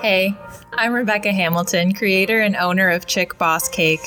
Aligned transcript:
Hey, 0.00 0.36
I'm 0.74 0.92
Rebecca 0.92 1.32
Hamilton, 1.32 1.92
creator 1.92 2.40
and 2.40 2.54
owner 2.54 2.88
of 2.88 3.06
Chick 3.06 3.36
Boss 3.36 3.68
Cake. 3.68 3.98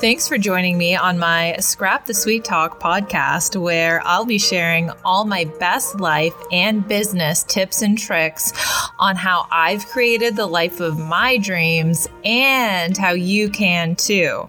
Thanks 0.00 0.26
for 0.26 0.38
joining 0.38 0.76
me 0.76 0.96
on 0.96 1.20
my 1.20 1.54
Scrap 1.60 2.04
the 2.06 2.14
Sweet 2.14 2.42
Talk 2.42 2.80
podcast, 2.80 3.54
where 3.60 4.02
I'll 4.04 4.24
be 4.24 4.38
sharing 4.38 4.90
all 5.04 5.24
my 5.24 5.44
best 5.60 6.00
life 6.00 6.34
and 6.50 6.86
business 6.88 7.44
tips 7.44 7.80
and 7.80 7.96
tricks 7.96 8.52
on 8.98 9.16
how 9.16 9.46
I've 9.50 9.86
created 9.86 10.36
the 10.36 10.46
life 10.46 10.80
of 10.80 10.98
my 10.98 11.36
dreams 11.36 12.08
and 12.24 12.96
how 12.96 13.12
you 13.12 13.50
can 13.50 13.96
too. 13.96 14.48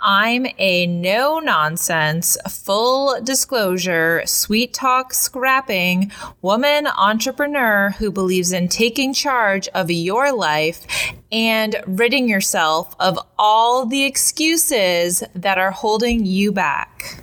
I'm 0.00 0.46
a 0.58 0.86
no 0.86 1.38
nonsense, 1.38 2.36
full 2.48 3.20
disclosure, 3.22 4.22
sweet 4.26 4.72
talk 4.74 5.12
scrapping 5.14 6.12
woman 6.42 6.86
entrepreneur 6.86 7.90
who 7.98 8.10
believes 8.10 8.52
in 8.52 8.68
taking 8.68 9.12
charge 9.12 9.68
of 9.68 9.90
your 9.90 10.32
life 10.32 10.86
and 11.30 11.76
ridding 11.86 12.28
yourself 12.28 12.94
of 13.00 13.18
all 13.38 13.86
the 13.86 14.04
excuses 14.04 15.22
that 15.34 15.58
are 15.58 15.70
holding 15.70 16.24
you 16.24 16.52
back. 16.52 17.22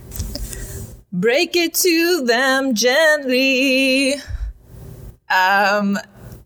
Break 1.12 1.56
it 1.56 1.73
to 1.76 2.23
them 2.26 2.73
gently. 2.76 4.16
Um, 5.34 5.98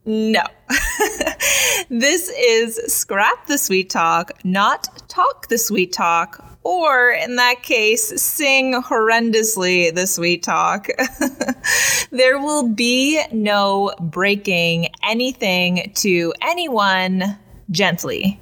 no. 0.10 0.42
this 1.90 2.30
is 2.30 2.78
Scrap 2.92 3.46
the 3.46 3.60
Sweet 3.60 3.92
Talk, 3.92 4.32
not 4.44 5.08
Talk 5.08 5.50
the 5.50 5.58
Sweet 5.60 5.94
Talk, 5.94 6.44
or 6.64 7.12
in 7.12 7.36
that 7.36 7.62
case, 7.62 8.20
sing 8.20 8.74
horrendously 8.74 9.94
the 9.94 10.08
sweet 10.08 10.42
talk. 10.44 10.88
there 12.12 12.40
will 12.40 12.68
be 12.68 13.22
no 13.32 13.94
breaking 14.00 14.90
anything 15.04 15.92
to 15.96 16.34
anyone 16.42 17.38
gently. 17.70 18.40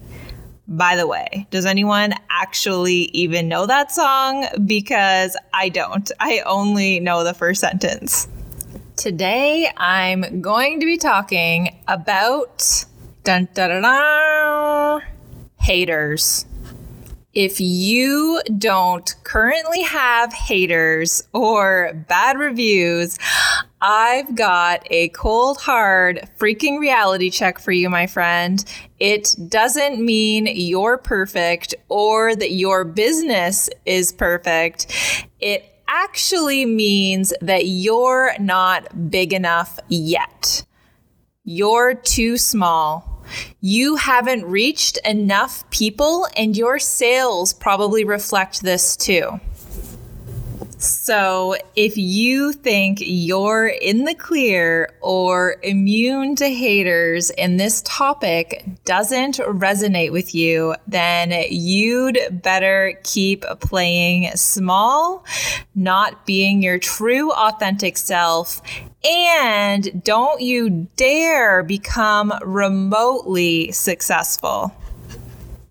By 0.70 0.96
the 0.96 1.08
way, 1.08 1.48
does 1.52 1.66
anyone 1.66 2.14
actually 2.30 3.10
even 3.14 3.50
know 3.50 3.66
that 3.66 3.92
song? 3.92 4.48
Because 4.66 5.38
I 5.54 5.70
don't. 5.70 6.10
I 6.20 6.40
only 6.46 7.00
know 7.00 7.24
the 7.24 7.34
first 7.34 7.62
sentence. 7.62 8.28
Today, 8.98 9.72
I'm 9.78 10.42
going 10.42 10.80
to 10.80 10.86
be 10.88 10.98
talking 10.98 11.78
about 11.88 12.84
dun, 13.24 13.48
dun, 13.54 13.84
dun, 13.84 15.04
haters. 15.60 16.48
If 17.32 17.62
you 17.62 18.42
don't 18.58 19.16
currently 19.24 19.84
have 19.84 20.34
haters 20.34 21.22
or 21.32 21.94
bad 22.10 22.40
reviews, 22.40 23.20
I've 23.82 24.34
got 24.34 24.88
a 24.90 25.10
cold, 25.10 25.60
hard, 25.60 26.28
freaking 26.40 26.80
reality 26.80 27.30
check 27.30 27.60
for 27.60 27.72
you, 27.72 27.92
my 27.92 28.08
friend. 28.08 28.66
It 29.00 29.36
doesn't 29.48 30.04
mean 30.04 30.48
you're 30.48 30.98
perfect 30.98 31.76
or 31.88 32.36
that 32.36 32.54
your 32.54 32.84
business 32.84 33.70
is 33.86 34.12
perfect. 34.12 34.92
It 35.40 35.77
actually 35.88 36.66
means 36.66 37.34
that 37.42 37.66
you're 37.68 38.34
not 38.40 39.10
big 39.10 39.34
enough 39.34 39.80
yet. 39.88 40.66
You're 41.44 41.94
too 41.94 42.38
small 42.38 43.18
you 43.62 43.96
haven't 43.96 44.46
reached 44.46 44.98
enough 45.06 45.70
people, 45.70 46.28
and 46.36 46.56
your 46.56 46.80
sales 46.80 47.54
probably 47.54 48.04
reflect 48.04 48.62
this 48.62 48.96
too. 48.96 49.40
So, 50.80 51.56
if 51.76 51.98
you 51.98 52.54
think 52.54 53.00
you're 53.02 53.66
in 53.66 54.04
the 54.04 54.14
clear 54.14 54.94
or 55.02 55.56
immune 55.64 56.36
to 56.36 56.48
haters 56.50 57.32
and 57.32 57.60
this 57.60 57.82
topic 57.82 58.64
doesn't 58.86 59.38
resonate 59.38 60.12
with 60.12 60.36
you, 60.36 60.76
then 60.88 61.34
you'd 61.50 62.20
better 62.30 63.00
keep 63.04 63.44
playing 63.60 64.30
small, 64.36 65.26
not 65.74 66.28
being 66.28 66.62
your 66.62 66.78
true 66.78 67.32
authentic 67.32 67.98
self, 67.98 68.62
and 69.04 70.04
don't 70.04 70.42
you 70.42 70.88
dare 70.96 71.64
become 71.64 72.32
remotely 72.44 73.72
successful. 73.72 74.76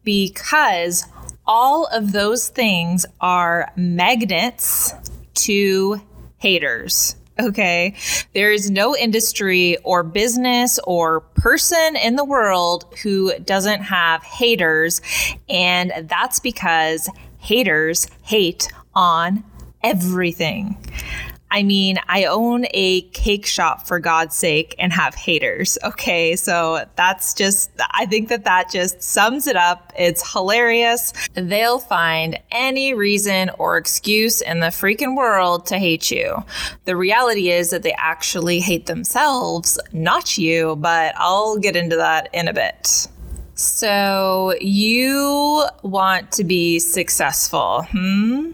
Because 0.03 1.05
all 1.47 1.87
of 1.87 2.13
those 2.13 2.49
things 2.49 3.07
are 3.21 3.73
magnets 3.77 4.95
to 5.35 6.01
haters. 6.39 7.17
Okay. 7.39 7.95
There 8.33 8.51
is 8.51 8.71
no 8.71 8.97
industry 8.97 9.77
or 9.85 10.03
business 10.03 10.79
or 10.85 11.21
person 11.21 11.97
in 11.97 12.17
the 12.17 12.25
world 12.25 12.87
who 13.03 13.39
doesn't 13.41 13.83
have 13.83 14.23
haters. 14.23 15.03
And 15.49 15.93
that's 16.05 16.41
because 16.41 17.11
haters 17.39 18.07
hate 18.23 18.69
on 18.95 19.45
everything. 19.83 20.79
I 21.51 21.63
mean, 21.63 21.99
I 22.09 22.25
own 22.25 22.67
a 22.73 23.03
cake 23.03 23.47
shop 23.47 23.87
for 23.87 23.99
God's 24.01 24.35
sake 24.35 24.75
and 24.79 24.93
have 24.93 25.15
haters. 25.15 25.79
Okay. 25.85 26.37
So 26.37 26.85
that's 26.97 27.35
just, 27.35 27.71
I 27.93 28.07
think 28.07 28.29
that 28.29 28.45
that 28.45 28.71
just 28.71 29.03
sums 29.03 29.47
it 29.47 29.57
up. 29.57 29.93
It's 29.99 30.33
hilarious. 30.33 31.13
They'll 31.35 31.79
find 31.79 32.39
any 32.51 32.95
reason 32.95 33.51
or 33.59 33.77
excuse 33.77 34.41
in 34.41 34.61
the 34.61 34.67
freaking 34.67 35.17
world 35.17 35.67
to 35.67 35.79
hate 35.79 36.11
you. 36.11 36.45
The 36.85 36.97
reality 36.97 37.51
is 37.51 37.71
that 37.71 37.83
they 37.83 37.95
actually 37.97 38.61
hate 38.61 38.87
themselves, 38.87 39.79
not 39.93 40.37
you, 40.37 40.77
but 40.77 41.15
I'll 41.17 41.57
get 41.59 41.77
into 41.77 41.97
that 41.97 42.29
in 42.33 42.49
a 42.49 42.53
bit. 42.53 43.09
So, 43.55 44.55
you 44.61 45.65
want 45.83 46.31
to 46.33 46.45
be 46.45 46.79
successful, 46.79 47.87
hmm? 47.91 48.53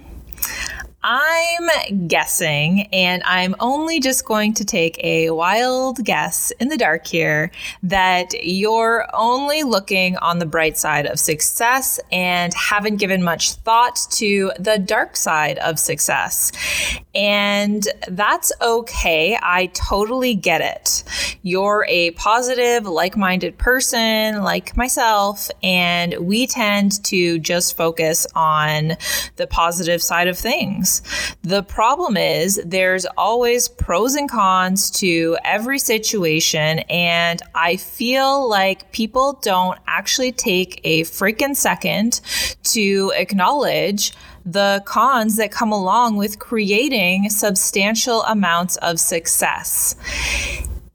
I'm 1.04 2.06
guessing, 2.06 2.88
and 2.92 3.22
I'm 3.24 3.56
only 3.58 3.98
just 3.98 4.24
going 4.24 4.54
to 4.54 4.64
take 4.64 5.02
a 5.02 5.30
wild 5.30 6.04
guess 6.04 6.52
in 6.60 6.68
the 6.68 6.76
dark 6.76 7.06
here, 7.06 7.50
that 7.82 8.32
you're 8.44 9.06
only 9.12 9.64
looking 9.64 10.16
on 10.18 10.38
the 10.38 10.46
bright 10.46 10.78
side 10.78 11.06
of 11.06 11.18
success 11.18 11.98
and 12.12 12.54
haven't 12.54 12.96
given 12.96 13.22
much 13.24 13.54
thought 13.54 13.98
to 14.12 14.52
the 14.58 14.78
dark 14.78 15.16
side 15.16 15.58
of 15.58 15.78
success. 15.78 16.52
And 17.14 17.86
that's 18.08 18.52
okay. 18.62 19.36
I 19.42 19.66
totally 19.74 20.34
get 20.34 20.60
it. 20.60 21.02
You're 21.42 21.84
a 21.88 22.12
positive, 22.12 22.86
like 22.86 23.16
minded 23.16 23.58
person 23.58 24.42
like 24.42 24.76
myself, 24.76 25.50
and 25.62 26.14
we 26.20 26.46
tend 26.46 27.02
to 27.04 27.40
just 27.40 27.76
focus 27.76 28.26
on 28.36 28.96
the 29.36 29.46
positive 29.48 30.00
side 30.02 30.28
of 30.28 30.38
things. 30.38 30.91
The 31.42 31.62
problem 31.62 32.16
is 32.16 32.60
there's 32.64 33.06
always 33.16 33.68
pros 33.68 34.14
and 34.14 34.28
cons 34.28 34.90
to 34.92 35.38
every 35.44 35.78
situation. 35.78 36.80
And 36.90 37.40
I 37.54 37.76
feel 37.76 38.48
like 38.48 38.92
people 38.92 39.38
don't 39.42 39.78
actually 39.86 40.32
take 40.32 40.80
a 40.84 41.02
freaking 41.02 41.56
second 41.56 42.20
to 42.64 43.12
acknowledge 43.16 44.12
the 44.44 44.82
cons 44.84 45.36
that 45.36 45.52
come 45.52 45.72
along 45.72 46.16
with 46.16 46.38
creating 46.38 47.30
substantial 47.30 48.22
amounts 48.24 48.76
of 48.76 48.98
success. 48.98 49.94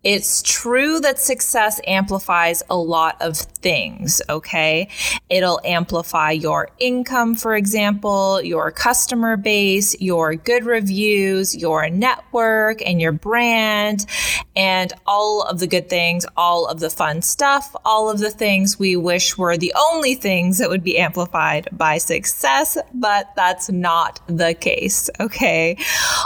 It's 0.10 0.42
true 0.42 1.02
that 1.02 1.20
success 1.20 1.82
amplifies 1.86 2.64
a 2.70 2.78
lot 2.78 3.22
of 3.22 3.36
things, 3.36 4.22
okay? 4.30 4.88
It'll 5.30 5.60
amplify 5.66 6.32
your 6.32 6.70
income, 6.80 7.36
for 7.36 7.58
example, 7.58 8.42
your 8.42 8.72
customer 8.72 9.36
base, 9.36 10.00
your 10.00 10.36
good 10.36 10.66
reviews, 10.66 11.54
your 11.58 11.90
network, 11.90 12.82
and 12.88 13.02
your 13.02 13.12
brand, 13.12 14.06
and 14.56 14.94
all 15.06 15.42
of 15.42 15.60
the 15.60 15.68
good 15.68 15.90
things, 15.90 16.26
all 16.38 16.68
of 16.68 16.80
the 16.80 16.90
fun 16.90 17.22
stuff, 17.22 17.76
all 17.84 18.10
of 18.10 18.20
the 18.20 18.32
things 18.32 18.80
we 18.80 18.96
wish 18.96 19.38
were 19.38 19.58
the 19.58 19.74
only 19.78 20.16
things 20.16 20.58
that 20.60 20.70
would 20.70 20.86
be 20.86 20.98
amplified 20.98 21.68
by 21.74 21.98
success, 21.98 22.78
but 22.94 23.34
that's 23.36 23.70
not 23.70 24.22
the 24.28 24.54
case, 24.54 25.10
okay? 25.20 25.78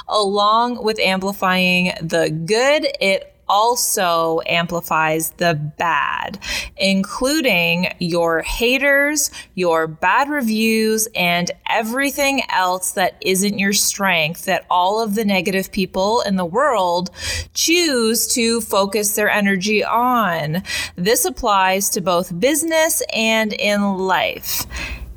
Along 0.07 0.83
with 0.83 0.99
amplifying 0.99 1.93
the 1.99 2.29
good, 2.29 2.85
it 2.99 3.33
also 3.51 4.39
amplifies 4.45 5.31
the 5.31 5.53
bad, 5.53 6.39
including 6.77 7.93
your 7.99 8.41
haters, 8.43 9.29
your 9.55 9.87
bad 9.87 10.29
reviews, 10.29 11.05
and 11.17 11.51
everything 11.69 12.43
else 12.49 12.93
that 12.93 13.17
isn't 13.19 13.59
your 13.59 13.73
strength 13.73 14.45
that 14.45 14.65
all 14.69 15.03
of 15.03 15.15
the 15.15 15.25
negative 15.25 15.69
people 15.69 16.21
in 16.21 16.37
the 16.37 16.45
world 16.45 17.11
choose 17.53 18.25
to 18.25 18.61
focus 18.61 19.15
their 19.15 19.29
energy 19.29 19.83
on. 19.83 20.63
This 20.95 21.25
applies 21.25 21.89
to 21.89 21.99
both 21.99 22.39
business 22.39 23.03
and 23.13 23.51
in 23.51 23.97
life. 23.97 24.65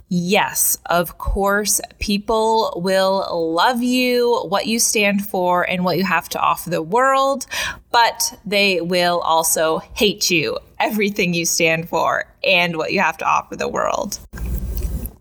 Yes, 0.08 0.78
of 0.86 1.18
course, 1.18 1.80
people 1.98 2.72
will 2.76 3.52
love 3.54 3.82
you, 3.82 4.38
what 4.48 4.66
you 4.66 4.78
stand 4.78 5.26
for, 5.26 5.68
and 5.68 5.84
what 5.84 5.96
you 5.96 6.04
have 6.04 6.28
to 6.30 6.38
offer 6.38 6.70
the 6.70 6.82
world, 6.82 7.46
but 7.90 8.38
they 8.44 8.80
will 8.80 9.20
also 9.20 9.78
hate 9.94 10.30
you, 10.30 10.58
everything 10.78 11.34
you 11.34 11.46
stand 11.46 11.88
for, 11.88 12.26
and 12.44 12.76
what 12.76 12.92
you 12.92 13.00
have 13.00 13.16
to 13.18 13.24
offer 13.24 13.56
the 13.56 13.68
world 13.68 14.18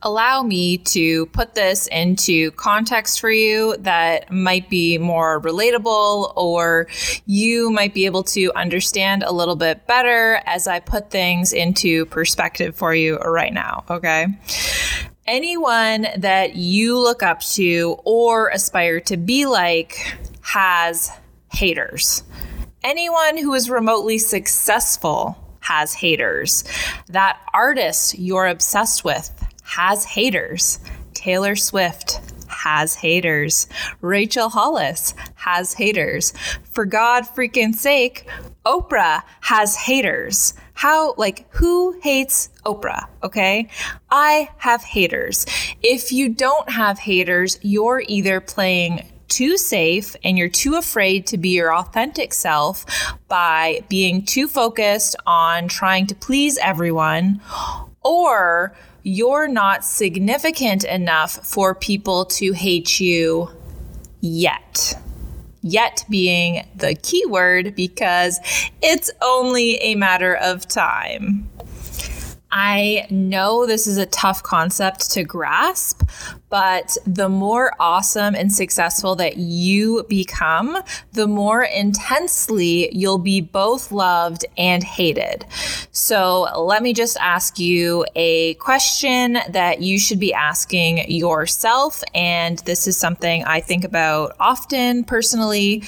allow 0.04 0.44
me 0.44 0.78
to 0.78 1.26
put 1.28 1.56
this 1.56 1.88
into 1.88 2.52
context 2.52 3.20
for 3.20 3.32
you 3.32 3.76
that 3.80 4.32
might 4.32 4.70
be 4.70 4.98
more 4.98 5.42
relatable 5.42 6.34
or 6.36 6.88
you 7.26 7.72
might 7.72 7.94
be 7.94 8.06
able 8.06 8.24
to 8.24 8.52
understand 8.56 9.24
a 9.24 9.32
little 9.32 9.56
bit 9.56 9.88
better 9.88 10.42
as 10.46 10.68
I 10.68 10.80
put 10.80 11.10
things 11.10 11.54
into 11.54 12.06
perspective 12.08 12.76
for 12.76 12.94
you 12.94 13.18
right 13.20 13.54
now. 13.54 13.86
Okay. 13.90 14.28
Anyone 15.26 16.08
that 16.18 16.56
you 16.56 17.00
look 17.00 17.24
up 17.24 17.40
to 17.54 17.98
or 18.04 18.50
aspire 18.50 19.00
to 19.02 19.16
be 19.16 19.46
like 19.46 20.18
has 20.42 21.10
haters. 21.54 22.24
Anyone 22.84 23.38
who 23.38 23.54
is 23.54 23.70
remotely 23.70 24.18
successful 24.18 25.38
has 25.62 25.94
haters. 25.94 26.66
That 27.08 27.40
artist 27.54 28.20
you're 28.20 28.48
obsessed 28.48 29.06
with 29.06 29.43
has 29.64 30.06
haters. 30.06 30.80
Taylor 31.14 31.56
Swift 31.56 32.20
has 32.48 32.96
haters. 32.96 33.68
Rachel 34.02 34.50
Hollis 34.50 35.14
has 35.36 35.74
haters. 35.74 36.34
For 36.72 36.86
God 36.86 37.24
freaking 37.26 37.74
sake, 37.74 38.28
Oprah 38.66 39.24
has 39.42 39.76
haters. 39.76 40.54
How, 40.74 41.14
like, 41.18 41.46
who 41.54 42.00
hates 42.02 42.50
Oprah? 42.66 43.08
Okay. 43.24 43.70
I 44.10 44.50
have 44.58 44.84
haters. 44.84 45.46
If 45.82 46.12
you 46.12 46.30
don't 46.30 46.70
have 46.70 47.00
haters, 47.00 47.60
you're 47.62 48.04
either 48.08 48.40
playing 48.40 49.10
too 49.28 49.58
safe 49.58 50.16
and 50.24 50.38
you're 50.38 50.50
too 50.50 50.76
afraid 50.76 51.26
to 51.28 51.38
be 51.38 51.50
your 51.50 51.74
authentic 51.74 52.34
self 52.34 52.86
by 53.28 53.84
being 53.90 54.24
too 54.24 54.48
focused 54.48 55.16
on 55.26 55.68
trying 55.68 56.06
to 56.08 56.16
please 56.16 56.58
everyone, 56.60 57.42
or 58.04 58.76
you're 59.04 59.48
not 59.48 59.84
significant 59.84 60.84
enough 60.86 61.46
for 61.46 61.76
people 61.76 62.26
to 62.26 62.54
hate 62.54 63.00
you 63.00 63.50
yet. 64.22 64.98
Yet 65.62 66.04
being 66.10 66.68
the 66.76 66.96
key 66.96 67.26
word 67.26 67.76
because 67.76 68.40
it's 68.82 69.12
only 69.22 69.76
a 69.78 69.96
matter 69.96 70.36
of 70.36 70.68
time. 70.68 71.50
I 72.56 73.08
know 73.10 73.66
this 73.66 73.88
is 73.88 73.98
a 73.98 74.06
tough 74.06 74.44
concept 74.44 75.10
to 75.14 75.24
grasp, 75.24 76.04
but 76.50 76.96
the 77.04 77.28
more 77.28 77.74
awesome 77.80 78.36
and 78.36 78.54
successful 78.54 79.16
that 79.16 79.38
you 79.38 80.06
become, 80.08 80.78
the 81.14 81.26
more 81.26 81.64
intensely 81.64 82.96
you'll 82.96 83.18
be 83.18 83.42
both 83.42 83.92
loved 83.92 84.46
and 84.56 84.84
hated. 84.84 85.48
So 85.92 86.42
let 86.62 86.84
me 86.84 86.94
just 86.94 87.18
ask 87.20 87.58
you 87.58 88.06
a 88.16 88.54
question 88.56 89.40
that 89.50 89.82
you 89.82 89.98
should 89.98 90.20
be 90.20 90.32
asking 90.32 91.10
yourself. 91.10 92.04
And 92.14 92.60
this 92.60 92.86
is 92.86 92.96
something 92.96 93.44
I 93.46 93.62
think 93.62 93.84
about 93.84 94.36
often 94.40 95.06
personally. 95.06 95.84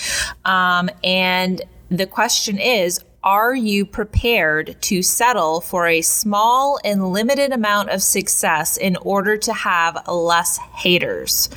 Um, 0.45 0.89
and 1.03 1.61
the 1.89 2.07
question 2.07 2.57
is, 2.57 2.99
are 3.25 3.55
you 3.55 3.87
prepared 3.87 4.77
to 4.83 5.01
settle 5.01 5.59
for 5.59 5.87
a 5.87 6.01
small 6.03 6.79
and 6.83 7.11
limited 7.11 7.51
amount 7.51 7.89
of 7.89 8.03
success 8.03 8.77
in 8.77 8.95
order 8.97 9.35
to 9.35 9.51
have 9.51 10.07
less 10.07 10.57
haters? 10.57 11.49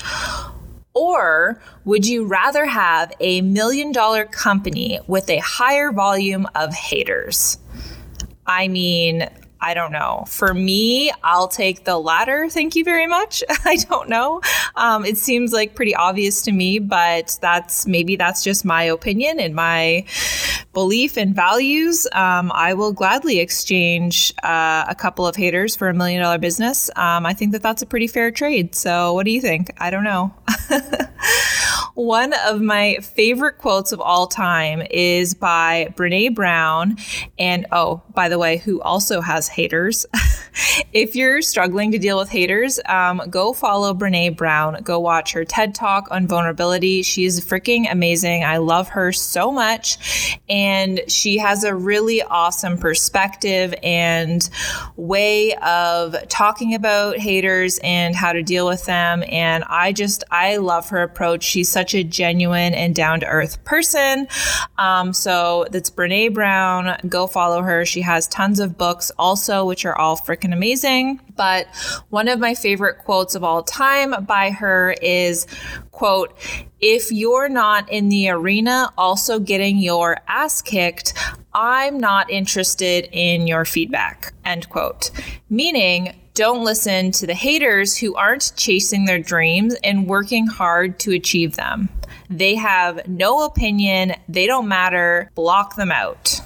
Or 0.95 1.61
would 1.85 2.07
you 2.07 2.25
rather 2.25 2.65
have 2.65 3.13
a 3.21 3.43
million 3.43 3.93
dollar 3.93 4.25
company 4.25 4.99
with 5.07 5.29
a 5.29 5.39
higher 5.39 5.93
volume 5.93 6.49
of 6.55 6.73
haters? 6.73 7.59
I 8.47 8.69
mean, 8.69 9.29
I 9.61 9.75
don't 9.75 9.93
know. 9.93 10.25
For 10.29 10.55
me, 10.55 11.13
I'll 11.23 11.49
take 11.49 11.85
the 11.85 11.99
latter. 11.99 12.49
Thank 12.49 12.77
you 12.77 12.85
very 12.85 13.07
much. 13.07 13.43
I 13.65 13.77
don't 13.77 14.09
know. 14.09 14.41
Um, 14.77 15.05
it 15.05 15.19
seems 15.19 15.53
like 15.53 15.75
pretty 15.75 15.95
obvious 15.95 16.43
to 16.43 16.53
me, 16.53 16.79
but 16.79 17.37
that's 17.43 17.87
maybe 17.87 18.17
that's 18.17 18.45
just 18.45 18.65
my 18.65 18.85
opinion 18.85 19.41
and 19.41 19.55
my 19.55 20.05
belief 20.73 21.17
and 21.17 21.35
values. 21.35 22.07
Um, 22.13 22.53
I 22.55 22.75
will 22.75 22.93
gladly 22.93 23.41
exchange 23.41 24.33
uh, 24.43 24.85
a 24.89 24.95
couple 24.95 25.27
of 25.27 25.37
haters 25.37 25.75
for 25.75 25.89
a 25.89 25.95
million 25.95 26.23
dollar 26.23 26.39
business. 26.39 26.91
Um, 26.97 27.27
I 27.27 27.35
think 27.35 27.53
that 27.53 27.63
that's 27.63 27.83
a 27.83 27.87
pretty 27.87 28.07
fair 28.07 28.31
trade. 28.31 28.75
So, 28.75 29.13
what 29.15 29.25
do 29.25 29.31
you 29.31 29.41
think? 29.41 29.71
I 29.79 29.91
don't 29.91 30.05
know. 30.05 30.35
One 31.99 32.33
of 32.47 32.61
my 32.61 32.99
favorite 33.03 33.59
quotes 33.59 33.91
of 33.91 34.01
all 34.01 34.29
time 34.29 34.87
is 34.89 35.35
by 35.35 35.93
Brene 35.97 36.33
Brown. 36.33 36.97
And 37.41 37.67
oh, 37.73 38.05
by 38.15 38.29
the 38.29 38.39
way, 38.39 38.59
who 38.59 38.81
also 38.81 39.21
has 39.21 39.49
haters. 39.49 40.07
if 40.93 41.17
you're 41.17 41.43
struggling 41.43 41.91
to 41.91 41.99
deal 41.99 42.17
with 42.17 42.29
haters, 42.29 42.79
um, 42.87 43.21
go 43.29 43.53
follow 43.53 43.95
Brene 43.95 44.37
Brown. 44.37 44.81
Go 44.85 45.01
watch 45.01 45.33
her 45.33 45.45
TED 45.45 45.75
Talk 45.75 46.07
on 46.13 46.29
vulnerability. 46.29 47.03
She's 47.03 47.45
freaking 47.45 47.91
amazing. 47.91 48.45
I 48.45 48.59
love 48.59 48.91
her 48.91 49.11
so 49.11 49.51
much. 49.51 50.39
And 50.49 51.01
she 51.09 51.39
has 51.39 51.65
a 51.65 51.75
really 51.75 52.23
awesome 52.23 52.79
perspective 52.79 53.75
and 53.83 54.49
way 54.95 55.53
of 55.57 56.15
talking 56.29 56.75
about 56.75 57.19
haters 57.19 57.81
and 57.83 58.15
how 58.15 58.33
to 58.33 58.45
deal 58.45 58.69
with 58.69 58.85
them. 58.85 59.25
And 59.29 59.65
I 59.65 59.91
just, 59.91 60.23
I 60.31 60.59
love 60.59 60.91
her 60.91 61.03
approach. 61.03 61.43
She's 61.43 61.69
such 61.69 61.88
a 61.95 62.05
genuine 62.05 62.75
and 62.75 62.95
down 62.95 63.21
to 63.21 63.27
earth 63.27 63.63
person. 63.65 64.29
Um, 64.79 65.13
so 65.13 65.67
that's 65.71 65.91
Brene 65.91 66.35
Brown. 66.35 66.99
Go 67.09 67.27
follow 67.27 67.63
her. 67.63 67.85
She 67.85 68.01
has 68.03 68.29
tons 68.29 68.61
of 68.61 68.79
books 68.79 69.11
also, 69.19 69.65
which 69.65 69.85
are 69.85 69.97
all 69.97 70.17
freaking 70.17 70.53
amazing. 70.53 71.21
But 71.37 71.67
one 72.11 72.29
of 72.29 72.39
my 72.39 72.55
favorite 72.55 72.99
quotes 72.99 73.35
of 73.35 73.45
all 73.45 73.63
time 73.63 74.25
by 74.25 74.51
her 74.51 74.95
is, 75.01 75.47
quote, 75.93 76.37
if 76.81 77.11
you're 77.11 77.49
not 77.49 77.91
in 77.91 78.09
the 78.09 78.31
arena 78.31 78.93
also 78.97 79.39
getting 79.39 79.79
your 79.79 80.19
ass 80.29 80.63
kicked, 80.63 81.15
I'm 81.53 81.99
not 81.99 82.31
interested 82.31 83.09
in 83.11 83.47
your 83.47 83.65
feedback, 83.65 84.33
end 84.45 84.69
quote. 84.69 85.11
Meaning, 85.51 86.15
don't 86.39 86.63
listen 86.63 87.11
to 87.11 87.27
the 87.27 87.35
haters 87.35 87.97
who 87.97 88.15
aren't 88.15 88.53
chasing 88.55 89.07
their 89.07 89.19
dreams 89.19 89.75
and 89.83 90.07
working 90.07 90.47
hard 90.47 90.97
to 91.01 91.11
achieve 91.11 91.57
them. 91.57 91.89
They 92.31 92.55
have 92.55 93.09
no 93.09 93.45
opinion, 93.45 94.15
they 94.29 94.47
don't 94.47 94.69
matter, 94.69 95.33
block 95.35 95.75
them 95.75 95.91
out. 95.91 96.41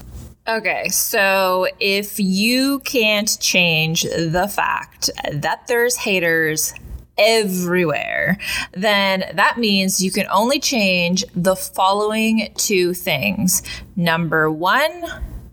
Okay, 0.47 0.89
so 0.89 1.67
if 1.79 2.19
you 2.19 2.79
can't 2.79 3.39
change 3.39 4.01
the 4.01 4.51
fact 4.51 5.11
that 5.31 5.67
there's 5.67 5.95
haters 5.95 6.73
everywhere, 7.15 8.39
then 8.71 9.25
that 9.35 9.59
means 9.59 10.03
you 10.03 10.09
can 10.09 10.25
only 10.31 10.59
change 10.59 11.23
the 11.35 11.55
following 11.55 12.51
two 12.57 12.95
things. 12.95 13.61
Number 13.95 14.49
one, 14.49 15.03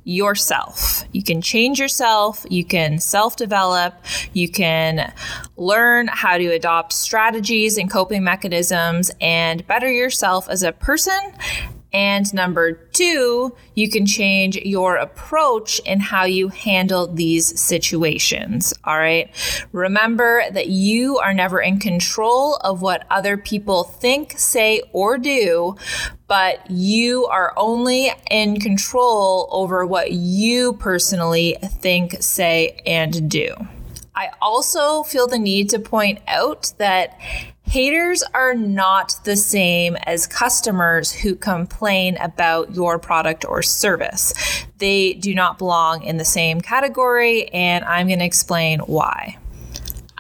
yourself. 0.05 1.05
You 1.13 1.23
can 1.23 1.43
change 1.43 1.79
yourself, 1.79 2.45
you 2.49 2.65
can 2.65 2.99
self 2.99 3.37
develop, 3.37 3.95
you 4.33 4.49
can 4.49 5.13
learn 5.57 6.09
how 6.09 6.39
to 6.39 6.47
adopt 6.47 6.93
strategies 6.93 7.77
and 7.77 7.91
coping 7.91 8.25
mechanisms 8.25 9.11
and 9.21 9.67
better 9.67 9.91
yourself 9.91 10.49
as 10.49 10.63
a 10.63 10.73
person 10.73 11.21
and 11.93 12.33
number 12.33 12.73
two, 12.73 13.55
you 13.75 13.91
can 13.91 14.07
change 14.07 14.57
your 14.57 14.97
approach 14.97 15.81
in 15.81 16.01
how 16.01 16.25
you 16.25 16.49
handle 16.49 17.07
these 17.07 17.61
situations. 17.61 18.73
All 18.85 18.99
right. 18.99 19.29
Remember 19.73 20.43
that 20.53 20.69
you 20.69 21.19
are 21.19 21.35
never 21.35 21.61
in 21.61 21.81
control 21.81 22.57
of 22.57 22.81
what 22.81 23.07
other 23.11 23.37
people 23.37 23.85
think, 23.85 24.35
say, 24.39 24.83
or 24.93 25.19
do, 25.19 25.77
but 26.29 26.71
you 26.71 27.27
are 27.27 27.53
only 27.57 28.13
in 28.31 28.61
control 28.61 29.49
over 29.51 29.85
what 29.85 30.13
you 30.13 30.75
personally 30.75 31.57
think, 31.63 32.17
say, 32.21 32.81
and 32.87 33.29
do. 33.29 33.55
I 34.15 34.31
also 34.41 35.03
feel 35.03 35.27
the 35.27 35.39
need 35.39 35.71
to 35.71 35.79
point 35.79 36.21
out 36.29 36.73
that 36.79 37.19
haters 37.71 38.25
are 38.35 38.53
not 38.53 39.15
the 39.23 39.37
same 39.37 39.97
as 40.03 40.27
customers 40.27 41.13
who 41.13 41.37
complain 41.37 42.17
about 42.17 42.75
your 42.75 42.99
product 42.99 43.45
or 43.45 43.63
service. 43.63 44.35
They 44.79 45.13
do 45.13 45.37
not 45.37 45.57
belong 45.57 46.03
in 46.03 46.17
the 46.17 46.25
same 46.25 46.61
category, 46.61 47.47
and 47.51 47.85
I'm 47.85 48.09
going 48.09 48.19
to 48.19 48.25
explain 48.25 48.81
why. 48.81 49.39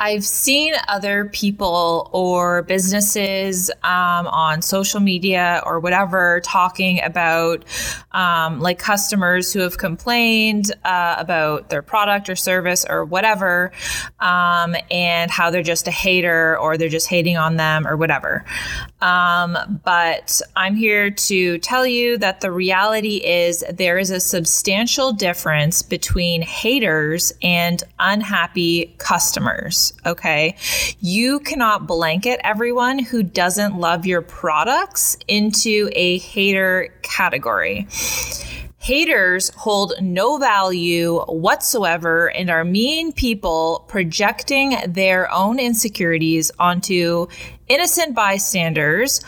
I've 0.02 0.24
seen 0.24 0.72
other 0.88 1.26
people 1.26 2.08
or 2.12 2.62
businesses 2.62 3.70
um, 3.84 4.26
on 4.28 4.62
social 4.62 4.98
media 4.98 5.62
or 5.66 5.78
whatever 5.78 6.40
talking 6.42 7.02
about 7.02 7.66
um, 8.12 8.60
like 8.60 8.78
customers 8.78 9.52
who 9.52 9.60
have 9.60 9.76
complained 9.76 10.72
uh, 10.86 11.16
about 11.18 11.68
their 11.68 11.82
product 11.82 12.30
or 12.30 12.34
service 12.34 12.86
or 12.88 13.04
whatever, 13.04 13.72
um, 14.20 14.74
and 14.90 15.30
how 15.30 15.50
they're 15.50 15.62
just 15.62 15.86
a 15.86 15.90
hater 15.90 16.58
or 16.58 16.78
they're 16.78 16.88
just 16.88 17.08
hating 17.08 17.36
on 17.36 17.56
them 17.56 17.86
or 17.86 17.94
whatever. 17.94 18.42
Um, 19.02 19.80
but 19.84 20.40
I'm 20.56 20.76
here 20.76 21.10
to 21.10 21.58
tell 21.58 21.86
you 21.86 22.16
that 22.18 22.40
the 22.40 22.50
reality 22.50 23.16
is 23.16 23.62
there 23.70 23.98
is 23.98 24.10
a 24.10 24.20
substantial 24.20 25.12
difference 25.12 25.82
between 25.82 26.40
haters 26.40 27.34
and 27.42 27.82
unhappy 27.98 28.94
customers 28.96 29.89
okay? 30.06 30.56
You 31.00 31.40
cannot 31.40 31.86
blanket 31.86 32.40
everyone 32.44 32.98
who 32.98 33.22
doesn't 33.22 33.76
love 33.78 34.06
your 34.06 34.22
products 34.22 35.16
into 35.28 35.90
a 35.92 36.18
hater 36.18 36.94
category. 37.02 37.86
Haters 38.78 39.50
hold 39.56 39.92
no 40.00 40.38
value 40.38 41.20
whatsoever 41.26 42.30
and 42.30 42.48
are 42.48 42.64
mean 42.64 43.12
people 43.12 43.84
projecting 43.88 44.78
their 44.88 45.30
own 45.30 45.58
insecurities 45.58 46.50
onto 46.58 47.26
innocent 47.68 48.14
bystanders, 48.14 49.22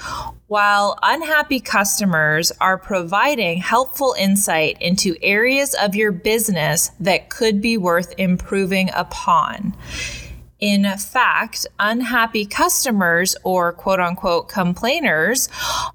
while 0.47 0.99
unhappy 1.03 1.61
customers 1.61 2.51
are 2.61 2.79
providing 2.79 3.59
helpful 3.59 4.15
insight 4.19 4.77
into 4.81 5.17
areas 5.23 5.75
of 5.75 5.95
your 5.95 6.13
business 6.13 6.91
that 6.99 7.29
could 7.29 7.61
be 7.61 7.77
worth 7.77 8.15
improving 8.17 8.91
upon. 8.95 9.75
In 10.63 10.85
fact, 10.97 11.67
unhappy 11.81 12.47
customers 12.47 13.35
or 13.43 13.73
quote 13.73 13.99
unquote 13.99 14.49
complainers 14.49 15.49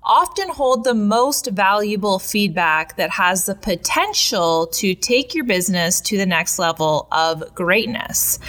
often 0.03 0.49
hold 0.49 0.83
the 0.83 0.93
most 0.93 1.47
valuable 1.47 2.19
feedback 2.19 2.97
that 2.97 3.11
has 3.11 3.45
the 3.45 3.55
potential 3.55 4.67
to 4.73 4.93
take 4.93 5.33
your 5.33 5.45
business 5.45 6.01
to 6.01 6.17
the 6.17 6.25
next 6.25 6.59
level 6.59 7.07
of 7.13 7.55
greatness. 7.55 8.39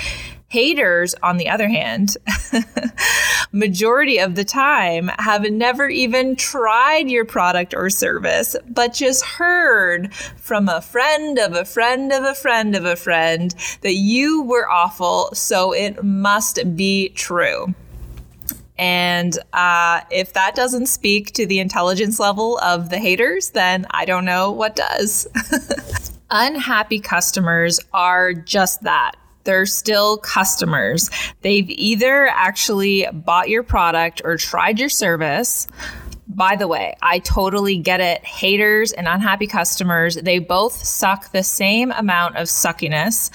Haters, 0.51 1.15
on 1.23 1.37
the 1.37 1.51
other 1.51 1.69
hand, 1.69 2.17
majority 3.53 4.19
of 4.19 4.35
the 4.35 4.45
time 4.45 5.09
have 5.19 5.43
never 5.51 5.89
even 5.91 6.37
tried 6.37 7.11
your 7.11 7.27
product 7.27 7.75
or 7.75 7.91
service, 7.91 8.57
but 8.67 8.95
just 8.95 9.25
heard 9.27 10.15
from 10.15 10.71
a 10.71 10.81
friend 10.81 11.39
of 11.39 11.53
a 11.53 11.67
friend 11.67 12.13
of 12.13 12.25
a 12.25 12.35
friend 12.35 12.75
of 12.75 12.87
a 12.87 12.97
friend 12.97 13.55
that 13.83 13.95
you 13.95 14.43
were 14.43 14.67
awful, 14.71 15.29
so 15.35 15.75
it 15.75 16.03
must 16.03 16.75
be 16.75 17.11
true. 17.11 17.75
And 18.79 19.39
uh, 19.53 20.01
if 20.11 20.33
that 20.33 20.55
doesn't 20.55 20.87
speak 20.87 21.33
to 21.33 21.45
the 21.45 21.59
intelligence 21.59 22.19
level 22.19 22.57
of 22.61 22.89
the 22.89 22.99
haters, 22.99 23.51
then 23.51 23.87
I 23.91 24.07
don't 24.07 24.25
know 24.25 24.51
what 24.51 24.77
does. 24.77 25.27
Unhappy 26.31 27.01
customers 27.01 27.81
are 27.93 28.33
just 28.33 28.83
that 28.83 29.17
they're 29.49 29.65
still 29.65 30.19
customers. 30.19 31.09
They've 31.41 31.71
either 31.71 32.27
actually 32.27 33.07
bought 33.15 33.49
your 33.49 33.63
product 33.63 34.21
or 34.23 34.37
tried 34.37 34.79
your 34.79 34.91
service 34.91 35.67
by 36.39 36.55
the 36.55 36.69
way, 36.69 36.95
I 37.03 37.19
totally 37.19 37.79
get 37.79 38.01
it. 38.01 38.25
Haters 38.25 38.93
and 38.93 39.09
unhappy 39.09 39.49
customers, 39.49 40.15
they 40.15 40.39
both 40.39 40.73
suck 40.73 41.33
the 41.33 41.43
same 41.43 41.91
amount 41.91 42.37
of 42.37 42.47
suckiness. 42.47 43.31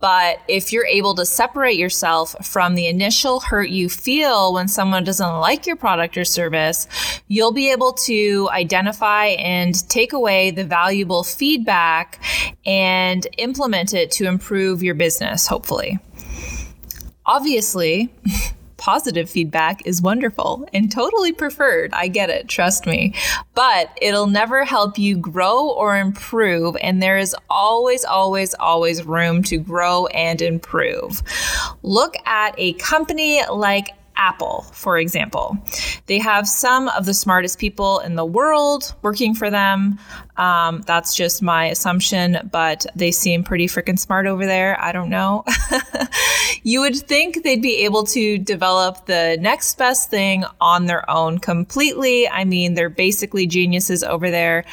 But 0.00 0.40
if 0.48 0.72
you're 0.72 0.84
able 0.84 1.14
to 1.14 1.24
separate 1.24 1.78
yourself 1.78 2.34
from 2.44 2.74
the 2.74 2.88
initial 2.88 3.38
hurt 3.38 3.70
you 3.70 3.88
feel 3.88 4.52
when 4.52 4.66
someone 4.66 5.04
doesn't 5.04 5.38
like 5.38 5.68
your 5.68 5.76
product 5.76 6.18
or 6.18 6.24
service, 6.24 6.88
you'll 7.28 7.52
be 7.52 7.70
able 7.70 7.92
to 7.92 8.48
identify 8.50 9.26
and 9.26 9.88
take 9.88 10.12
away 10.12 10.50
the 10.50 10.64
valuable 10.64 11.22
feedback 11.22 12.20
and 12.66 13.24
implement 13.38 13.94
it 13.94 14.10
to 14.10 14.26
improve 14.26 14.82
your 14.82 14.96
business, 14.96 15.46
hopefully. 15.46 16.00
Obviously, 17.24 18.12
positive 18.78 19.28
feedback 19.28 19.86
is 19.86 20.00
wonderful 20.00 20.66
and 20.72 20.90
totally 20.90 21.32
preferred. 21.32 21.92
I 21.92 22.08
get 22.08 22.30
it, 22.30 22.48
trust 22.48 22.86
me. 22.86 23.14
But 23.54 23.90
it'll 24.00 24.28
never 24.28 24.64
help 24.64 24.98
you 24.98 25.18
grow 25.18 25.68
or 25.70 25.98
improve. 25.98 26.76
And 26.80 27.02
there 27.02 27.18
is 27.18 27.36
always, 27.50 28.04
always, 28.04 28.54
always 28.54 29.04
room 29.04 29.42
to 29.44 29.58
grow 29.58 30.06
and 30.06 30.40
improve. 30.40 31.22
Look 31.82 32.14
at 32.24 32.54
a 32.56 32.72
company 32.74 33.42
like 33.46 33.90
Apple, 34.18 34.66
for 34.72 34.98
example. 34.98 35.56
They 36.06 36.18
have 36.18 36.48
some 36.48 36.88
of 36.88 37.06
the 37.06 37.14
smartest 37.14 37.58
people 37.58 38.00
in 38.00 38.16
the 38.16 38.24
world 38.24 38.94
working 39.02 39.34
for 39.34 39.48
them. 39.48 39.98
Um, 40.36 40.82
that's 40.82 41.14
just 41.14 41.40
my 41.40 41.66
assumption, 41.66 42.48
but 42.52 42.84
they 42.94 43.12
seem 43.12 43.44
pretty 43.44 43.66
freaking 43.66 43.98
smart 43.98 44.26
over 44.26 44.44
there. 44.44 44.80
I 44.80 44.92
don't 44.92 45.08
know. 45.08 45.44
you 46.62 46.80
would 46.80 46.96
think 46.96 47.42
they'd 47.42 47.62
be 47.62 47.84
able 47.84 48.04
to 48.06 48.38
develop 48.38 49.06
the 49.06 49.36
next 49.40 49.78
best 49.78 50.10
thing 50.10 50.44
on 50.60 50.86
their 50.86 51.08
own 51.08 51.38
completely. 51.38 52.28
I 52.28 52.44
mean, 52.44 52.74
they're 52.74 52.90
basically 52.90 53.46
geniuses 53.46 54.02
over 54.02 54.30
there, 54.30 54.64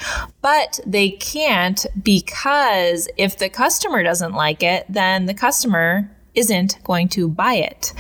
but 0.42 0.80
they 0.86 1.12
can't 1.12 1.86
because 2.02 3.08
if 3.18 3.38
the 3.38 3.50
customer 3.50 4.04
doesn't 4.04 4.34
like 4.34 4.64
it, 4.64 4.86
then 4.90 5.26
the 5.28 5.34
customer 5.34 6.10
isn't 6.36 6.78
going 6.84 7.08
to 7.10 7.28
buy 7.28 7.56
it. 7.56 7.94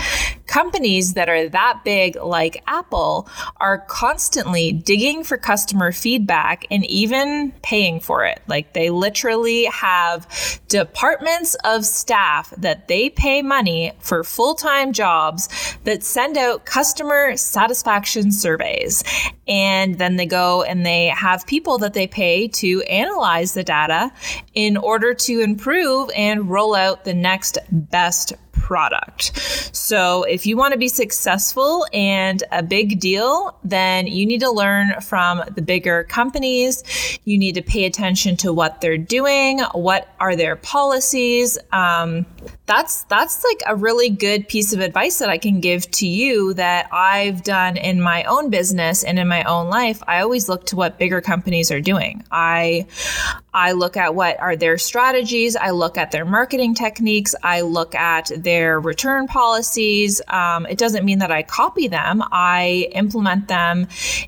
Companies 0.55 1.15
that 1.15 1.27
are 1.27 1.49
that 1.49 1.81
big, 1.83 2.15
like 2.15 2.63
Apple, 2.65 3.27
are 3.57 3.79
constantly 3.89 4.71
digging 4.71 5.21
for 5.25 5.37
customer 5.37 5.91
feedback 5.91 6.65
and 6.71 6.85
even 6.85 7.51
paying 7.61 7.99
for 7.99 8.23
it. 8.23 8.41
Like 8.47 8.71
they 8.71 8.89
literally 8.89 9.65
have 9.65 10.25
departments 10.69 11.55
of 11.65 11.85
staff 11.85 12.53
that 12.57 12.87
they 12.87 13.09
pay 13.09 13.41
money 13.41 13.91
for 13.99 14.23
full 14.23 14.55
time 14.55 14.93
jobs 14.93 15.49
that 15.83 16.03
send 16.03 16.37
out 16.37 16.63
customer 16.63 17.35
satisfaction 17.35 18.31
surveys. 18.31 19.03
And 19.49 19.97
then 19.97 20.15
they 20.15 20.25
go 20.25 20.63
and 20.63 20.85
they 20.85 21.07
have 21.07 21.45
people 21.45 21.79
that 21.79 21.93
they 21.93 22.07
pay 22.07 22.47
to 22.47 22.81
analyze 22.83 23.55
the 23.55 23.63
data 23.65 24.09
in 24.53 24.77
order 24.77 25.13
to 25.13 25.41
improve 25.41 26.09
and 26.15 26.49
roll 26.49 26.75
out 26.75 27.03
the 27.03 27.13
next 27.13 27.57
best 27.69 28.31
product. 28.59 29.31
So, 29.75 30.23
if 30.23 30.45
you 30.45 30.57
want 30.57 30.73
to 30.73 30.79
be 30.79 30.87
successful 30.87 31.85
and 31.93 32.43
a 32.51 32.63
big 32.63 32.99
deal, 32.99 33.57
then 33.63 34.07
you 34.07 34.25
need 34.25 34.39
to 34.41 34.51
learn 34.51 34.99
from 35.01 35.43
the 35.55 35.61
bigger 35.61 36.03
companies. 36.05 36.83
You 37.25 37.37
need 37.37 37.55
to 37.55 37.61
pay 37.61 37.85
attention 37.85 38.37
to 38.37 38.53
what 38.53 38.81
they're 38.81 38.97
doing, 38.97 39.59
what 39.73 40.13
are 40.19 40.35
their 40.35 40.55
policies. 40.55 41.57
Um, 41.71 42.25
that's 42.65 43.03
that's 43.03 43.43
like 43.43 43.61
a 43.67 43.75
really 43.75 44.09
good 44.09 44.47
piece 44.47 44.73
of 44.73 44.79
advice 44.79 45.19
that 45.19 45.29
I 45.29 45.37
can 45.37 45.59
give 45.59 45.89
to 45.91 46.07
you 46.07 46.53
that 46.55 46.87
I've 46.91 47.43
done 47.43 47.77
in 47.77 48.01
my 48.01 48.23
own 48.23 48.49
business 48.49 49.03
and 49.03 49.19
in 49.19 49.27
my 49.27 49.43
own 49.43 49.69
life. 49.69 50.01
I 50.07 50.21
always 50.21 50.49
look 50.49 50.65
to 50.67 50.75
what 50.75 50.97
bigger 50.97 51.21
companies 51.21 51.69
are 51.71 51.81
doing. 51.81 52.23
I 52.31 52.87
I 53.53 53.73
look 53.73 53.97
at 53.97 54.15
what 54.15 54.39
are 54.39 54.55
their 54.55 54.77
strategies. 54.77 55.55
I 55.55 55.69
look 55.69 55.97
at 55.97 56.11
their 56.11 56.25
marketing 56.25 56.73
techniques. 56.73 57.35
I 57.43 57.61
look 57.61 57.93
at 57.93 58.31
their 58.35 58.79
return 58.79 59.27
policies. 59.27 60.21
Um, 60.27 60.65
it 60.65 60.77
doesn't 60.77 61.05
mean 61.05 61.19
that 61.19 61.31
I 61.31 61.43
copy 61.43 61.87
them. 61.87 62.23
I 62.31 62.89
implement 62.93 63.47
them 63.47 63.87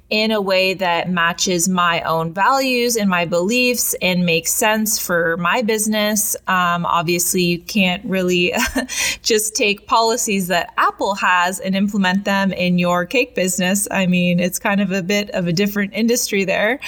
in 0.10 0.32
a 0.32 0.40
way 0.40 0.76
that 0.76 1.10
matches 1.10 1.68
my 1.68 2.02
own 2.02 2.34
values 2.34 2.96
and 2.96 3.10
my 3.10 3.26
beliefs 3.26 3.96
and 4.02 4.26
makes 4.26 4.52
sense 4.52 5.00
for 5.00 5.38
my 5.38 5.62
business. 5.62 6.36
Um, 6.48 6.86
obviously, 6.86 7.42
you 7.44 7.60
can't 7.60 8.06
really 8.06 8.27
just 9.22 9.56
take 9.56 9.88
policies 9.88 10.48
that 10.48 10.74
Apple 10.78 11.16
has 11.16 11.60
and 11.60 11.76
implement 11.76 12.26
them 12.26 12.52
in 12.52 12.78
your 12.78 13.06
cake 13.06 13.36
business. 13.36 13.88
I 13.92 14.08
mean, 14.08 14.40
it's 14.40 14.60
kind 14.60 14.82
of 14.82 14.92
a 14.92 15.02
bit 15.02 15.30
of 15.32 15.48
a 15.48 15.54
different 15.54 15.94
industry 15.94 16.46
there. 16.46 16.80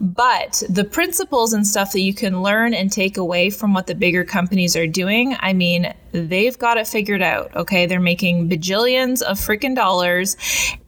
But 0.00 0.62
the 0.68 0.84
principles 0.84 1.52
and 1.52 1.66
stuff 1.66 1.92
that 1.92 2.00
you 2.00 2.14
can 2.14 2.42
learn 2.42 2.74
and 2.74 2.90
take 2.90 3.16
away 3.16 3.50
from 3.50 3.74
what 3.74 3.86
the 3.86 3.94
bigger 3.94 4.24
companies 4.24 4.76
are 4.76 4.86
doing, 4.86 5.36
I 5.40 5.52
mean, 5.52 5.92
they've 6.12 6.58
got 6.58 6.76
it 6.76 6.86
figured 6.86 7.22
out. 7.22 7.54
Okay. 7.56 7.86
They're 7.86 8.00
making 8.00 8.48
bajillions 8.48 9.22
of 9.22 9.38
freaking 9.38 9.74
dollars 9.74 10.36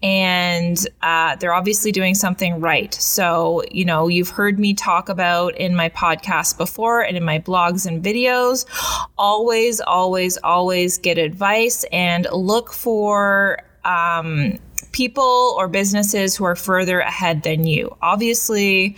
and 0.05 0.87
uh, 1.01 1.35
they're 1.37 1.55
obviously 1.55 1.91
doing 1.91 2.15
something 2.15 2.61
right. 2.61 2.93
So, 2.93 3.63
you 3.71 3.87
know, 3.87 4.07
you've 4.07 4.29
heard 4.29 4.59
me 4.59 4.75
talk 4.75 5.09
about 5.09 5.57
in 5.57 5.75
my 5.75 5.89
podcast 5.89 6.59
before 6.59 7.01
and 7.01 7.17
in 7.17 7.25
my 7.25 7.39
blogs 7.39 7.87
and 7.87 8.05
videos. 8.05 8.67
Always, 9.17 9.81
always, 9.81 10.37
always 10.45 10.99
get 10.99 11.17
advice 11.17 11.85
and 11.91 12.27
look 12.35 12.71
for, 12.75 13.63
um, 13.87 14.59
people 14.95 15.57
or 15.59 15.67
businesses 15.67 16.37
who 16.37 16.45
are 16.45 16.55
further 16.55 17.01
ahead 17.01 17.43
than 17.43 17.67
you. 17.67 17.95
Obviously, 18.01 18.97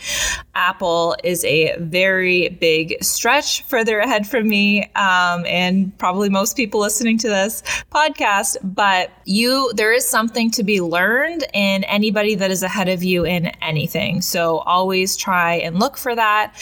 Apple 0.55 1.17
is 1.25 1.43
a 1.47 1.75
very 1.79 2.51
big 2.51 3.03
stretch 3.03 3.63
further 3.63 3.99
ahead 4.01 4.27
from 4.27 4.47
me, 4.47 4.85
um, 4.95 5.47
and 5.47 5.97
probably 5.97 6.29
most 6.29 6.55
people 6.55 6.81
listening 6.81 7.17
to 7.17 7.29
this 7.29 7.63
podcast. 7.91 8.59
But 8.63 9.11
you, 9.25 9.73
there 9.75 9.91
is 9.91 10.07
something 10.07 10.51
to 10.51 10.63
be 10.63 10.83
learned 10.83 11.45
in 11.55 11.85
anybody 11.85 12.35
that 12.35 12.51
is 12.51 12.63
ahead 12.63 12.91
of 12.91 13.03
you 13.03 13.25
in 13.25 13.47
anything. 13.63 14.21
So 14.21 14.59
always 14.59 15.17
try 15.17 15.55
and 15.55 15.81
look 15.81 15.97
for 15.97 16.15
that, 16.15 16.55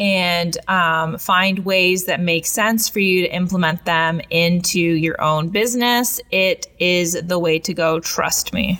and 0.00 0.58
um, 0.68 1.16
find 1.16 1.60
ways 1.60 2.06
that 2.06 2.18
make 2.18 2.44
sense 2.44 2.88
for 2.88 2.98
you 2.98 3.22
to 3.22 3.32
implement 3.32 3.84
them 3.84 4.20
into 4.30 4.80
your 4.80 5.20
own 5.22 5.48
business. 5.50 6.20
It 6.32 6.66
is 6.80 7.12
the 7.22 7.38
way 7.38 7.60
to 7.60 7.72
go. 7.72 8.00
Trust 8.00 8.52
me. 8.52 8.79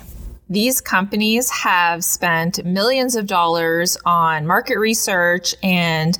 These 0.51 0.81
companies 0.81 1.49
have 1.49 2.03
spent 2.03 2.65
millions 2.65 3.15
of 3.15 3.25
dollars 3.25 3.95
on 4.05 4.45
market 4.45 4.77
research 4.79 5.55
and 5.63 6.17